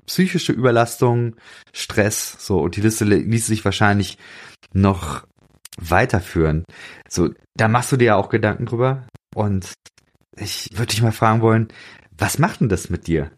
[0.06, 1.36] psychische Überlastung,
[1.74, 4.18] Stress, so, und die Liste ließ sich wahrscheinlich
[4.74, 5.28] noch
[5.78, 6.64] weiterführen.
[7.10, 9.06] So, da machst du dir ja auch Gedanken drüber.
[9.36, 9.74] Und
[10.38, 11.68] ich würde dich mal fragen wollen,
[12.18, 13.32] was macht denn das mit dir?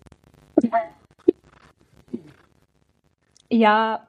[3.49, 4.07] Ja,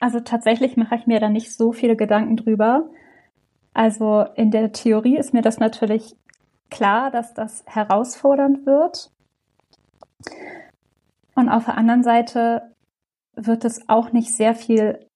[0.00, 2.90] also tatsächlich mache ich mir da nicht so viele Gedanken drüber.
[3.74, 6.14] Also in der Theorie ist mir das natürlich
[6.70, 9.10] klar, dass das herausfordernd wird.
[11.34, 12.74] Und auf der anderen Seite
[13.34, 15.06] wird es auch nicht sehr viel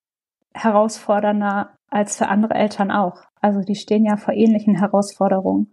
[0.54, 3.22] herausfordernder als für andere Eltern auch.
[3.40, 5.72] Also die stehen ja vor ähnlichen Herausforderungen.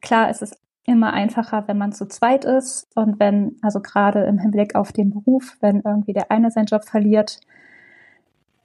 [0.00, 4.38] Klar, es ist immer einfacher, wenn man zu zweit ist und wenn, also gerade im
[4.38, 7.40] Hinblick auf den Beruf, wenn irgendwie der eine seinen Job verliert,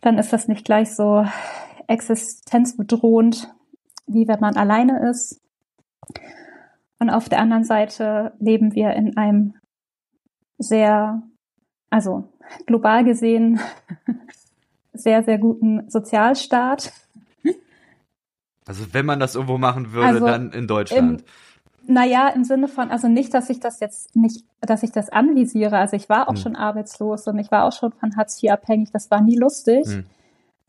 [0.02, 1.26] dann ist das nicht gleich so
[1.88, 3.54] existenzbedrohend,
[4.08, 5.42] wie wenn man alleine ist.
[7.00, 9.56] Und auf der anderen Seite leben wir in einem
[10.58, 11.22] sehr,
[11.90, 12.30] also
[12.66, 13.60] global gesehen,
[14.94, 16.94] sehr, sehr guten Sozialstaat.
[18.66, 21.24] Also wenn man das irgendwo machen würde, also dann in Deutschland.
[21.86, 25.10] Im, naja, im Sinne von, also nicht, dass ich das jetzt nicht, dass ich das
[25.10, 25.78] anvisiere.
[25.78, 26.38] Also ich war auch hm.
[26.38, 28.92] schon arbeitslos und ich war auch schon von Hartz IV abhängig.
[28.94, 29.86] Das war nie lustig.
[29.86, 30.06] Hm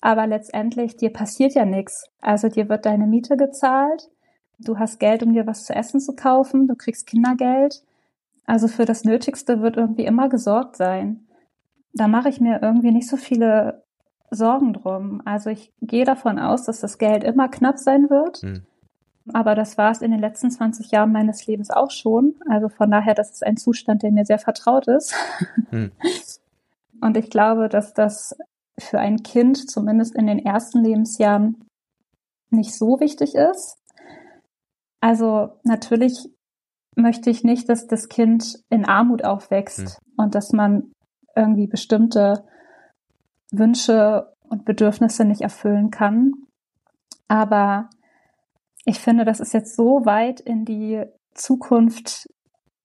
[0.05, 2.11] aber letztendlich dir passiert ja nichts.
[2.21, 4.11] Also dir wird deine Miete gezahlt,
[4.59, 7.83] du hast Geld, um dir was zu essen zu kaufen, du kriegst Kindergeld.
[8.45, 11.27] Also für das Nötigste wird irgendwie immer gesorgt sein.
[11.95, 13.83] Da mache ich mir irgendwie nicht so viele
[14.31, 15.23] Sorgen drum.
[15.25, 18.43] Also ich gehe davon aus, dass das Geld immer knapp sein wird.
[18.43, 18.67] Hm.
[19.33, 22.35] Aber das war es in den letzten 20 Jahren meines Lebens auch schon.
[22.47, 25.15] Also von daher, das ist ein Zustand, der mir sehr vertraut ist.
[25.71, 25.93] Hm.
[27.01, 28.37] Und ich glaube, dass das
[28.79, 31.65] für ein Kind zumindest in den ersten Lebensjahren
[32.51, 33.77] nicht so wichtig ist.
[35.01, 36.29] Also natürlich
[36.97, 40.25] möchte ich nicht, dass das Kind in Armut aufwächst mhm.
[40.25, 40.93] und dass man
[41.37, 42.45] irgendwie bestimmte
[43.51, 46.33] Wünsche und Bedürfnisse nicht erfüllen kann.
[47.29, 47.91] Aber
[48.85, 52.29] ich finde, das ist jetzt so weit in die Zukunft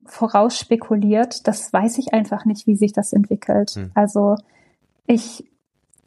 [0.05, 3.71] vorausspekuliert, das weiß ich einfach nicht, wie sich das entwickelt.
[3.71, 3.91] Hm.
[3.93, 4.35] Also
[5.05, 5.43] ich,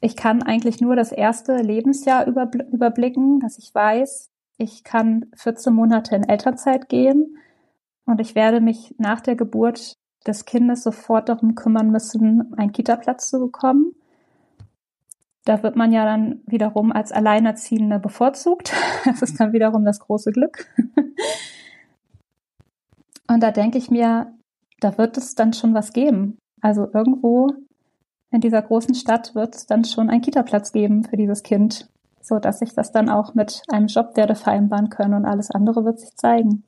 [0.02, 6.16] ich kann eigentlich nur das erste Lebensjahr überblicken, dass ich weiß, ich kann 14 Monate
[6.16, 7.38] in Elternzeit gehen
[8.04, 9.96] und ich werde mich nach der Geburt
[10.26, 13.94] des Kindes sofort darum kümmern müssen, einen Kita-Platz zu bekommen.
[15.44, 18.72] Da wird man ja dann wiederum als Alleinerziehende bevorzugt.
[19.04, 20.68] Das ist dann wiederum das große Glück.
[23.28, 24.32] Und da denke ich mir,
[24.80, 26.38] da wird es dann schon was geben.
[26.60, 27.48] Also irgendwo
[28.32, 31.88] in dieser großen Stadt wird es dann schon einen Kita-Platz geben für dieses Kind,
[32.20, 35.84] so dass ich das dann auch mit einem Job werde vereinbaren können und alles andere
[35.84, 36.64] wird sich zeigen.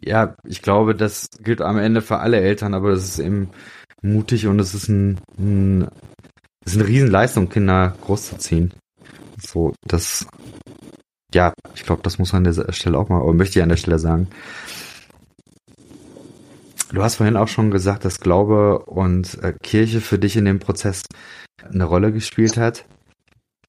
[0.00, 3.50] Ja, ich glaube, das gilt am Ende für alle Eltern, aber das ist eben
[4.02, 5.88] mutig und es ist ein, ein
[6.64, 8.72] es ist eine Riesenleistung, Kinder großzuziehen.
[9.40, 10.26] So, das,
[11.32, 13.68] ja, ich glaube, das muss man an der Stelle auch mal, oder möchte ich an
[13.68, 14.28] der Stelle sagen.
[16.94, 20.60] Du hast vorhin auch schon gesagt, dass Glaube und äh, Kirche für dich in dem
[20.60, 21.02] Prozess
[21.68, 22.84] eine Rolle gespielt hat.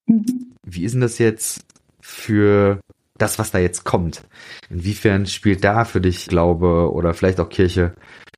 [0.05, 0.53] Mhm.
[0.63, 1.65] Wie ist denn das jetzt
[2.01, 2.79] für
[3.17, 4.23] das, was da jetzt kommt?
[4.69, 7.95] Inwiefern spielt da für dich Glaube oder vielleicht auch Kirche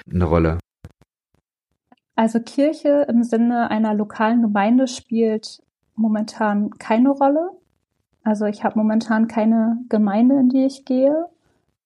[0.10, 0.58] eine Rolle?
[2.16, 5.62] Also Kirche im Sinne einer lokalen Gemeinde spielt
[5.96, 7.52] momentan keine Rolle.
[8.24, 11.26] Also ich habe momentan keine Gemeinde, in die ich gehe.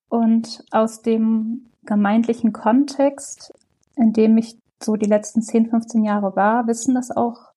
[0.07, 3.53] Und aus dem gemeindlichen Kontext,
[3.95, 7.51] in dem ich so die letzten 10, 15 Jahre war, wissen das auch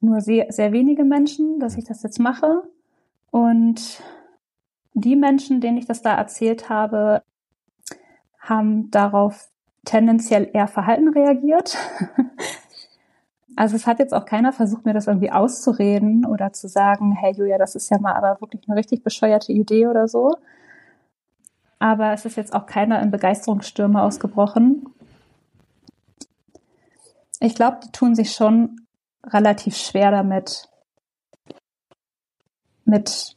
[0.00, 2.62] nur sehr, sehr wenige Menschen, dass ich das jetzt mache.
[3.30, 4.02] Und
[4.94, 7.22] die Menschen, denen ich das da erzählt habe,
[8.40, 9.48] haben darauf
[9.84, 11.76] tendenziell eher verhalten reagiert.
[13.54, 17.34] Also es hat jetzt auch keiner versucht, mir das irgendwie auszureden oder zu sagen, hey
[17.34, 20.36] Julia, das ist ja mal aber wirklich eine richtig bescheuerte Idee oder so.
[21.82, 24.86] Aber es ist jetzt auch keiner in Begeisterungsstürme ausgebrochen.
[27.40, 28.86] Ich glaube, die tun sich schon
[29.26, 30.68] relativ schwer damit,
[32.84, 33.36] mit,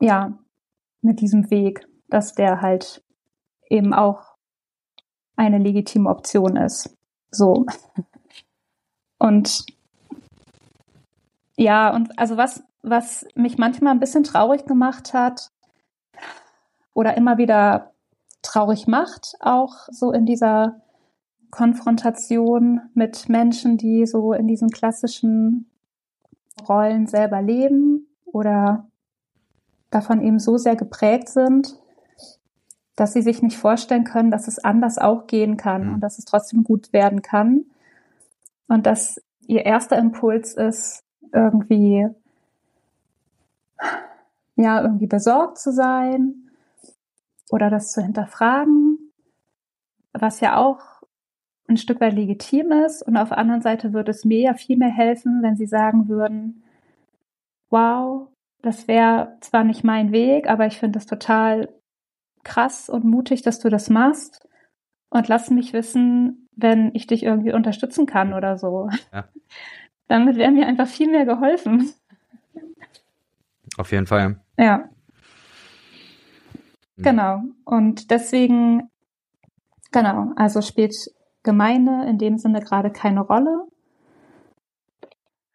[0.00, 0.32] ja,
[1.02, 3.04] mit diesem Weg, dass der halt
[3.68, 4.36] eben auch
[5.36, 6.96] eine legitime Option ist.
[7.30, 7.66] So.
[9.18, 9.66] Und
[11.58, 15.52] ja, und also was, was mich manchmal ein bisschen traurig gemacht hat
[16.94, 17.92] oder immer wieder
[18.42, 20.80] traurig macht, auch so in dieser
[21.50, 25.70] Konfrontation mit Menschen, die so in diesen klassischen
[26.68, 28.86] Rollen selber leben oder
[29.90, 31.76] davon eben so sehr geprägt sind,
[32.96, 35.94] dass sie sich nicht vorstellen können, dass es anders auch gehen kann mhm.
[35.94, 37.64] und dass es trotzdem gut werden kann.
[38.68, 42.08] Und dass ihr erster Impuls ist, irgendwie,
[44.56, 46.41] ja, irgendwie besorgt zu sein
[47.52, 48.98] oder das zu hinterfragen,
[50.12, 51.02] was ja auch
[51.68, 53.02] ein Stück weit legitim ist.
[53.02, 56.08] Und auf der anderen Seite würde es mir ja viel mehr helfen, wenn sie sagen
[56.08, 56.64] würden,
[57.68, 58.28] wow,
[58.62, 61.68] das wäre zwar nicht mein Weg, aber ich finde es total
[62.42, 64.48] krass und mutig, dass du das machst.
[65.10, 68.88] Und lass mich wissen, wenn ich dich irgendwie unterstützen kann oder so.
[69.12, 69.28] Ja.
[70.08, 71.90] Damit wäre mir einfach viel mehr geholfen.
[73.76, 74.40] Auf jeden Fall.
[74.58, 74.88] Ja.
[76.96, 77.04] Hm.
[77.04, 77.42] Genau.
[77.64, 78.90] Und deswegen,
[79.90, 80.94] genau, also spielt
[81.42, 83.66] Gemeinde in dem Sinne gerade keine Rolle.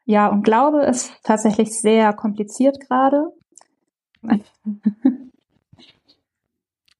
[0.05, 3.33] Ja, und Glaube ist tatsächlich sehr kompliziert gerade.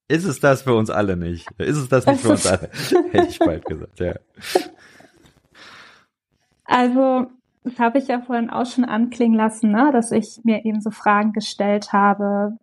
[0.09, 1.51] Ist es das für uns alle nicht?
[1.57, 2.69] Ist es das nicht für uns alle?
[3.11, 4.13] Hätte ich bald gesagt, ja.
[6.63, 7.27] Also,
[7.63, 9.89] das habe ich ja vorhin auch schon anklingen lassen, ne?
[9.91, 12.57] dass ich mir eben so Fragen gestellt habe.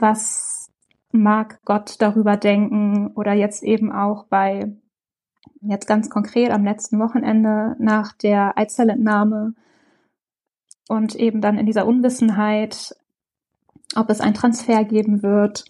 [0.00, 0.70] Was
[1.12, 3.08] mag Gott darüber denken?
[3.14, 4.76] Oder jetzt eben auch bei,
[5.60, 9.54] jetzt ganz konkret am letzten Wochenende nach der Eizellentnahme
[10.88, 12.94] und eben dann in dieser Unwissenheit,
[13.94, 15.64] ob es einen Transfer geben wird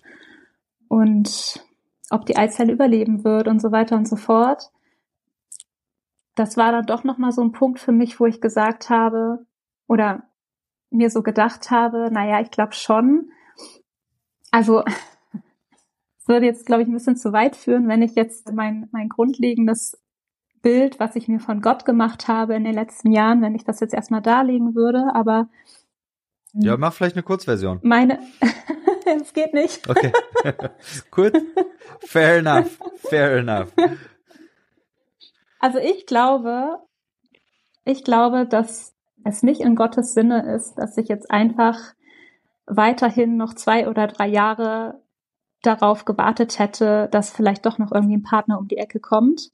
[0.88, 1.64] und
[2.10, 4.70] ob die Eizelle überleben wird und so weiter und so fort.
[6.34, 9.46] Das war dann doch nochmal so ein Punkt für mich, wo ich gesagt habe
[9.86, 10.24] oder
[10.90, 13.30] mir so gedacht habe, naja, ich glaube schon.
[14.56, 14.82] Also
[16.18, 19.10] es würde jetzt, glaube ich, ein bisschen zu weit führen, wenn ich jetzt mein, mein
[19.10, 20.02] grundlegendes
[20.62, 23.80] Bild, was ich mir von Gott gemacht habe in den letzten Jahren, wenn ich das
[23.80, 25.50] jetzt erstmal darlegen würde, aber
[26.54, 27.80] ja, mach vielleicht eine Kurzversion.
[27.82, 28.18] Meine,
[29.20, 29.86] es geht nicht.
[29.90, 30.10] Okay.
[31.10, 31.34] Gut.
[32.00, 32.78] Fair enough.
[33.10, 33.74] Fair enough.
[35.60, 36.78] Also ich glaube,
[37.84, 41.92] ich glaube, dass es nicht in Gottes Sinne ist, dass ich jetzt einfach
[42.66, 45.02] weiterhin noch zwei oder drei Jahre
[45.62, 49.50] darauf gewartet hätte, dass vielleicht doch noch irgendwie ein Partner um die Ecke kommt,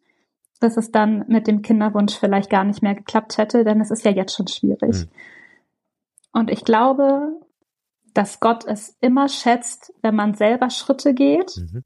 [0.61, 4.05] dass es dann mit dem Kinderwunsch vielleicht gar nicht mehr geklappt hätte, denn es ist
[4.05, 5.07] ja jetzt schon schwierig.
[5.07, 5.09] Mhm.
[6.33, 7.41] Und ich glaube,
[8.15, 11.57] dass Gott es immer schätzt, wenn man selber Schritte geht.
[11.57, 11.85] Mhm.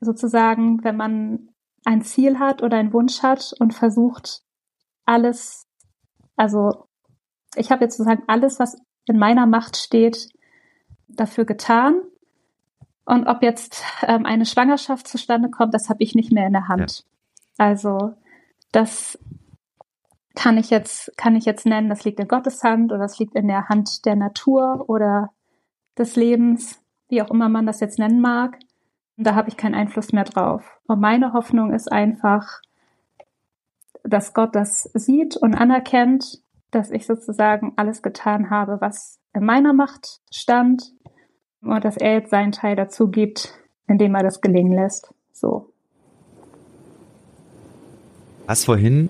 [0.00, 1.48] Sozusagen, wenn man
[1.84, 4.42] ein Ziel hat oder einen Wunsch hat und versucht,
[5.04, 5.66] alles,
[6.36, 6.88] also
[7.54, 10.28] ich habe jetzt sozusagen alles, was in meiner Macht steht,
[11.08, 12.00] dafür getan.
[13.04, 16.68] Und ob jetzt ähm, eine Schwangerschaft zustande kommt, das habe ich nicht mehr in der
[16.68, 17.04] Hand.
[17.58, 17.66] Ja.
[17.66, 18.14] Also
[18.70, 19.18] das
[20.34, 23.34] kann ich jetzt, kann ich jetzt nennen, das liegt in Gottes Hand oder das liegt
[23.34, 25.30] in der Hand der Natur oder
[25.98, 28.58] des Lebens, wie auch immer man das jetzt nennen mag.
[29.18, 30.78] Und da habe ich keinen Einfluss mehr drauf.
[30.86, 32.62] Und meine Hoffnung ist einfach,
[34.04, 36.40] dass Gott das sieht und anerkennt,
[36.72, 40.92] dass ich sozusagen alles getan habe, was in meiner Macht stand
[41.62, 43.54] und dass er jetzt seinen Teil dazu gibt,
[43.86, 45.14] indem er das gelingen lässt.
[45.32, 45.72] So.
[48.46, 49.08] Was vorhin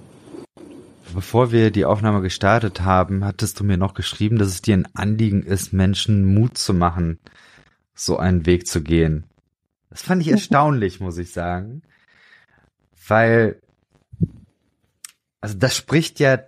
[1.14, 4.88] Bevor wir die Aufnahme gestartet haben, hattest du mir noch geschrieben, dass es dir ein
[4.94, 7.18] Anliegen ist, Menschen Mut zu machen,
[7.94, 9.24] so einen Weg zu gehen.
[9.90, 11.82] Das fand ich erstaunlich, muss ich sagen.
[13.06, 13.60] Weil,
[15.40, 16.38] also das spricht ja,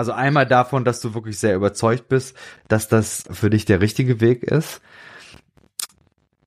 [0.00, 2.36] also einmal davon, dass du wirklich sehr überzeugt bist,
[2.68, 4.80] dass das für dich der richtige Weg ist.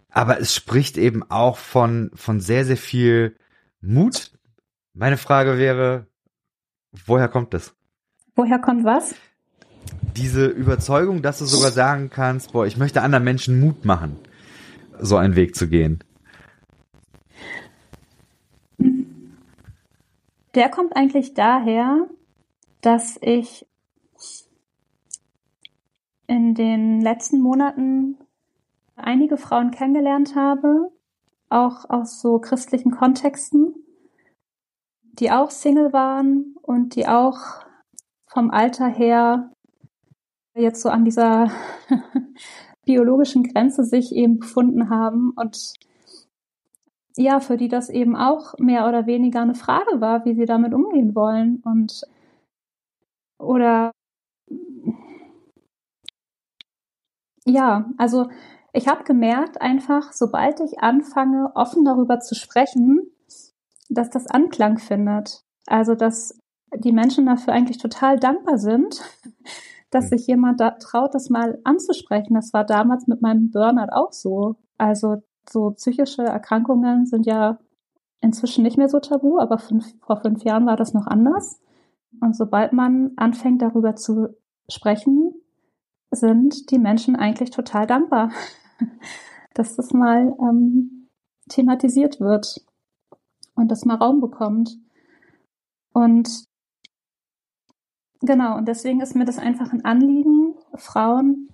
[0.09, 3.35] Aber es spricht eben auch von, von sehr, sehr viel
[3.81, 4.31] Mut.
[4.93, 6.07] Meine Frage wäre,
[7.05, 7.73] Woher kommt das?
[8.35, 9.15] Woher kommt was?
[10.15, 14.17] Diese Überzeugung, dass du sogar sagen kannst, boah, ich möchte anderen Menschen Mut machen,
[14.99, 16.03] so einen Weg zu gehen.
[20.55, 22.07] Der kommt eigentlich daher,
[22.83, 23.65] dass ich
[26.27, 28.17] in den letzten Monaten
[28.95, 30.91] einige Frauen kennengelernt habe,
[31.49, 33.73] auch aus so christlichen Kontexten,
[35.13, 37.37] die auch Single waren und die auch
[38.27, 39.51] vom Alter her
[40.55, 41.51] jetzt so an dieser
[42.85, 45.73] biologischen Grenze sich eben befunden haben und
[47.15, 50.73] ja, für die das eben auch mehr oder weniger eine Frage war, wie sie damit
[50.73, 51.61] umgehen wollen.
[51.63, 52.03] Und
[53.43, 53.91] oder
[57.45, 58.29] ja, also
[58.73, 63.11] ich habe gemerkt einfach, sobald ich anfange, offen darüber zu sprechen,
[63.89, 65.43] dass das Anklang findet.
[65.67, 66.37] Also, dass
[66.75, 69.01] die Menschen dafür eigentlich total dankbar sind,
[69.91, 72.33] dass sich jemand da traut, das mal anzusprechen.
[72.33, 74.55] Das war damals mit meinem Burnout auch so.
[74.77, 75.17] Also,
[75.47, 77.59] so psychische Erkrankungen sind ja
[78.21, 81.59] inzwischen nicht mehr so tabu, aber fünf, vor fünf Jahren war das noch anders.
[82.23, 84.29] Und sobald man anfängt, darüber zu
[84.69, 85.33] sprechen,
[86.09, 88.31] sind die Menschen eigentlich total dankbar,
[89.53, 91.09] dass das mal ähm,
[91.49, 92.65] thematisiert wird
[93.55, 94.79] und das mal Raum bekommt.
[95.91, 96.45] Und
[98.21, 101.49] genau, und deswegen ist mir das einfach ein Anliegen, Frauen,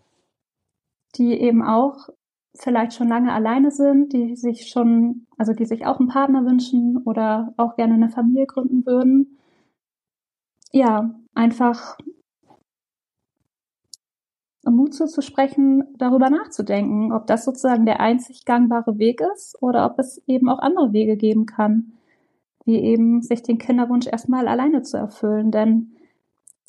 [1.16, 2.10] die eben auch
[2.54, 6.98] vielleicht schon lange alleine sind, die sich schon, also die sich auch einen Partner wünschen
[7.06, 9.39] oder auch gerne eine Familie gründen würden,
[10.72, 11.98] ja, einfach
[14.66, 20.22] Mut zuzusprechen, darüber nachzudenken, ob das sozusagen der einzig gangbare Weg ist oder ob es
[20.28, 21.94] eben auch andere Wege geben kann,
[22.66, 25.94] wie eben sich den Kinderwunsch erstmal alleine zu erfüllen, denn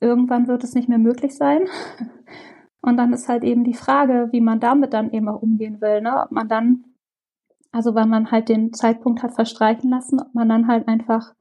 [0.01, 1.69] irgendwann wird es nicht mehr möglich sein.
[2.83, 6.01] Und dann ist halt eben die Frage, wie man damit dann eben auch umgehen will,
[6.01, 6.23] ne?
[6.25, 6.85] Ob man dann,
[7.73, 11.35] also weil man halt den Zeitpunkt hat verstreichen lassen, ob man dann halt einfach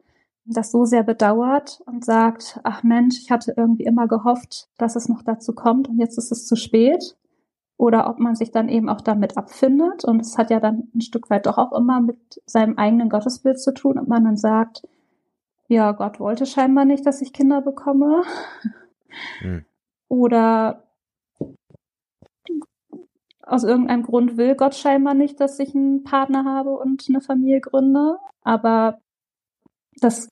[0.54, 5.08] das so sehr bedauert und sagt, ach Mensch, ich hatte irgendwie immer gehofft, dass es
[5.08, 7.16] noch dazu kommt und jetzt ist es zu spät.
[7.78, 10.04] Oder ob man sich dann eben auch damit abfindet.
[10.04, 13.58] Und es hat ja dann ein Stück weit doch auch immer mit seinem eigenen Gottesbild
[13.58, 13.98] zu tun.
[13.98, 14.86] Und man dann sagt,
[15.70, 18.24] ja, Gott wollte scheinbar nicht, dass ich Kinder bekomme.
[19.40, 19.64] Hm.
[20.10, 20.84] Oder
[23.44, 27.62] aus irgendeinem Grund will Gott scheinbar nicht, dass ich einen Partner habe und eine Familie
[27.62, 28.18] gründe.
[28.44, 29.00] Aber
[30.02, 30.28] das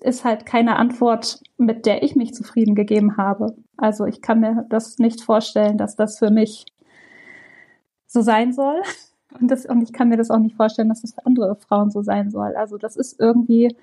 [0.00, 3.56] ist halt keine Antwort, mit der ich mich zufrieden gegeben habe.
[3.76, 6.66] Also ich kann mir das nicht vorstellen, dass das für mich
[8.06, 8.82] so sein soll.
[9.38, 11.90] Und, das, und ich kann mir das auch nicht vorstellen, dass das für andere Frauen
[11.90, 12.56] so sein soll.
[12.56, 13.76] Also das ist irgendwie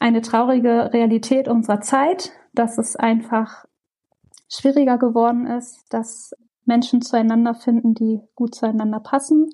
[0.00, 3.66] eine traurige Realität unserer Zeit, dass es einfach
[4.48, 9.48] schwieriger geworden ist, dass Menschen zueinander finden, die gut zueinander passen.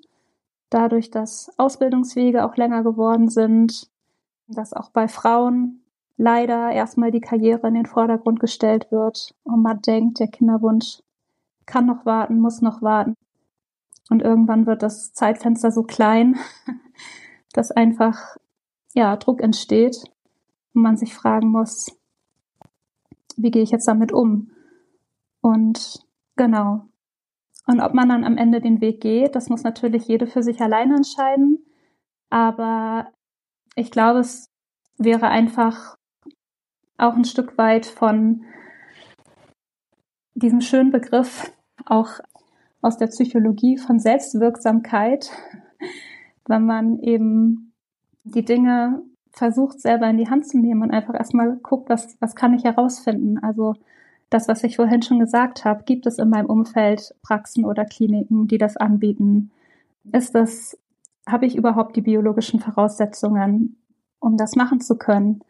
[0.71, 3.91] Dadurch, dass Ausbildungswege auch länger geworden sind,
[4.49, 5.83] dass auch bei Frauen
[6.17, 11.03] leider erstmal die Karriere in den Vordergrund gestellt wird und man denkt, der Kinderwunsch
[11.67, 13.15] kann noch warten, muss noch warten.
[14.09, 16.37] Und irgendwann wird das Zeitfenster so klein,
[17.53, 18.37] dass einfach
[18.95, 20.05] ja Druck entsteht
[20.75, 21.99] und man sich fragen muss,
[23.37, 24.51] wie gehe ich jetzt damit um?
[25.41, 26.87] Und genau.
[27.67, 30.61] Und ob man dann am Ende den Weg geht, das muss natürlich jede für sich
[30.61, 31.65] alleine entscheiden.
[32.31, 33.09] Aber
[33.77, 34.51] ich glaube, es
[34.99, 35.97] wäre einfach
[36.99, 38.45] auch ein Stück weit von
[40.35, 41.53] diesem schönen Begriff
[41.85, 42.19] auch
[42.81, 45.31] aus der Psychologie von Selbstwirksamkeit,
[46.47, 47.73] wenn man eben
[48.25, 52.35] die Dinge versucht selber in die Hand zu nehmen und einfach erstmal guckt, was, was
[52.35, 53.39] kann ich herausfinden.
[53.39, 53.75] Also
[54.31, 58.49] das, was ich vorhin schon gesagt habe, gibt es in meinem Umfeld Praxen oder Kliniken,
[58.49, 59.51] die das anbieten?
[60.13, 60.79] Ist das,
[61.27, 63.83] habe ich überhaupt die biologischen Voraussetzungen,
[64.21, 65.41] um das machen zu können?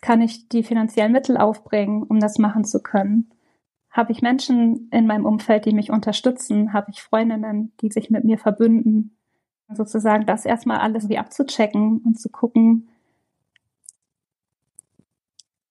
[0.00, 3.30] Kann ich die finanziellen Mittel aufbringen, um das machen zu können?
[3.90, 6.72] Habe ich Menschen in meinem Umfeld, die mich unterstützen?
[6.72, 9.16] Habe ich Freundinnen, die sich mit mir verbünden?
[9.72, 12.88] Sozusagen das erstmal alles wie abzuchecken und zu gucken,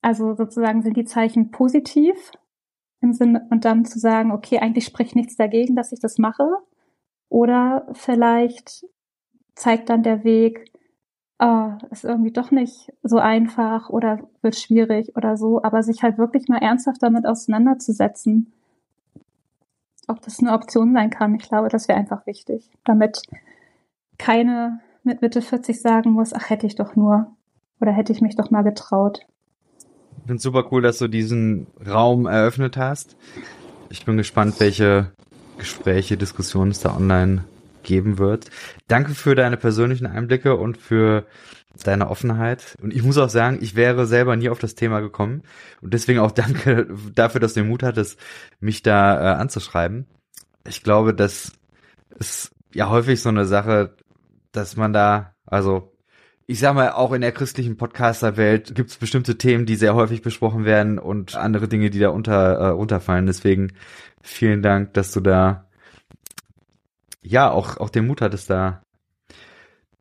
[0.03, 2.33] also sozusagen sind die Zeichen positiv
[2.99, 6.45] im Sinne und dann zu sagen, okay, eigentlich spricht nichts dagegen, dass ich das mache.
[7.29, 8.85] Oder vielleicht
[9.55, 10.71] zeigt dann der Weg,
[11.39, 16.17] oh, ist irgendwie doch nicht so einfach oder wird schwierig oder so, aber sich halt
[16.17, 18.51] wirklich mal ernsthaft damit auseinanderzusetzen,
[20.07, 21.35] ob das eine Option sein kann.
[21.35, 23.21] Ich glaube, das wäre einfach wichtig, damit
[24.17, 27.27] keine mit Mitte 40 sagen muss, ach, hätte ich doch nur
[27.81, 29.25] oder hätte ich mich doch mal getraut.
[30.17, 33.17] Ich finde super cool, dass du diesen Raum eröffnet hast.
[33.89, 35.11] Ich bin gespannt, welche
[35.57, 37.43] Gespräche, Diskussionen es da online
[37.83, 38.49] geben wird.
[38.87, 41.25] Danke für deine persönlichen Einblicke und für
[41.83, 42.77] deine Offenheit.
[42.81, 45.43] Und ich muss auch sagen, ich wäre selber nie auf das Thema gekommen.
[45.81, 48.19] Und deswegen auch danke dafür, dass du den Mut hattest,
[48.59, 50.05] mich da äh, anzuschreiben.
[50.67, 51.53] Ich glaube, das
[52.19, 53.95] ist ja häufig so eine Sache,
[54.51, 55.93] dass man da, also
[56.45, 60.21] ich sag mal, auch in der christlichen Podcaster-Welt gibt es bestimmte Themen, die sehr häufig
[60.21, 63.25] besprochen werden und andere Dinge, die da unter, äh, unterfallen.
[63.25, 63.73] Deswegen
[64.21, 65.67] vielen Dank, dass du da
[67.23, 68.81] ja auch, auch den Mut hattest, da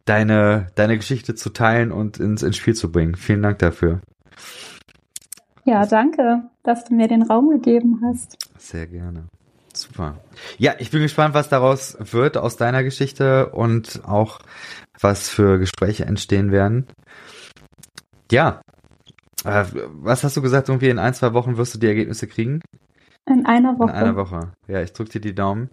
[0.04, 3.14] deine, deine Geschichte zu teilen und ins, ins Spiel zu bringen.
[3.14, 4.00] Vielen Dank dafür.
[5.64, 8.36] Ja, danke, dass du mir den Raum gegeben hast.
[8.58, 9.28] Sehr gerne.
[9.74, 10.18] Super.
[10.58, 14.40] Ja, ich bin gespannt, was daraus wird aus deiner Geschichte und auch
[15.00, 16.86] was für Gespräche entstehen werden.
[18.30, 18.60] Ja.
[19.44, 20.68] Äh, was hast du gesagt?
[20.68, 22.60] Irgendwie in ein, zwei Wochen wirst du die Ergebnisse kriegen?
[23.26, 23.90] In einer Woche.
[23.90, 24.52] In einer Woche.
[24.68, 25.70] Ja, ich drücke dir die Daumen,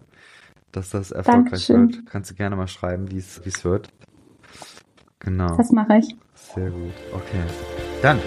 [0.72, 1.92] dass das erfolgreich Dankeschön.
[1.92, 2.06] wird.
[2.06, 3.88] Kannst du gerne mal schreiben, wie es wird.
[5.20, 5.56] Genau.
[5.56, 6.16] Das mache ich.
[6.34, 6.92] Sehr gut.
[7.12, 7.42] Okay.
[8.02, 8.18] Dann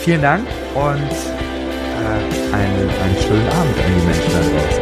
[0.00, 4.81] vielen Dank und äh, einen, einen schönen Abend an die Menschen da draußen.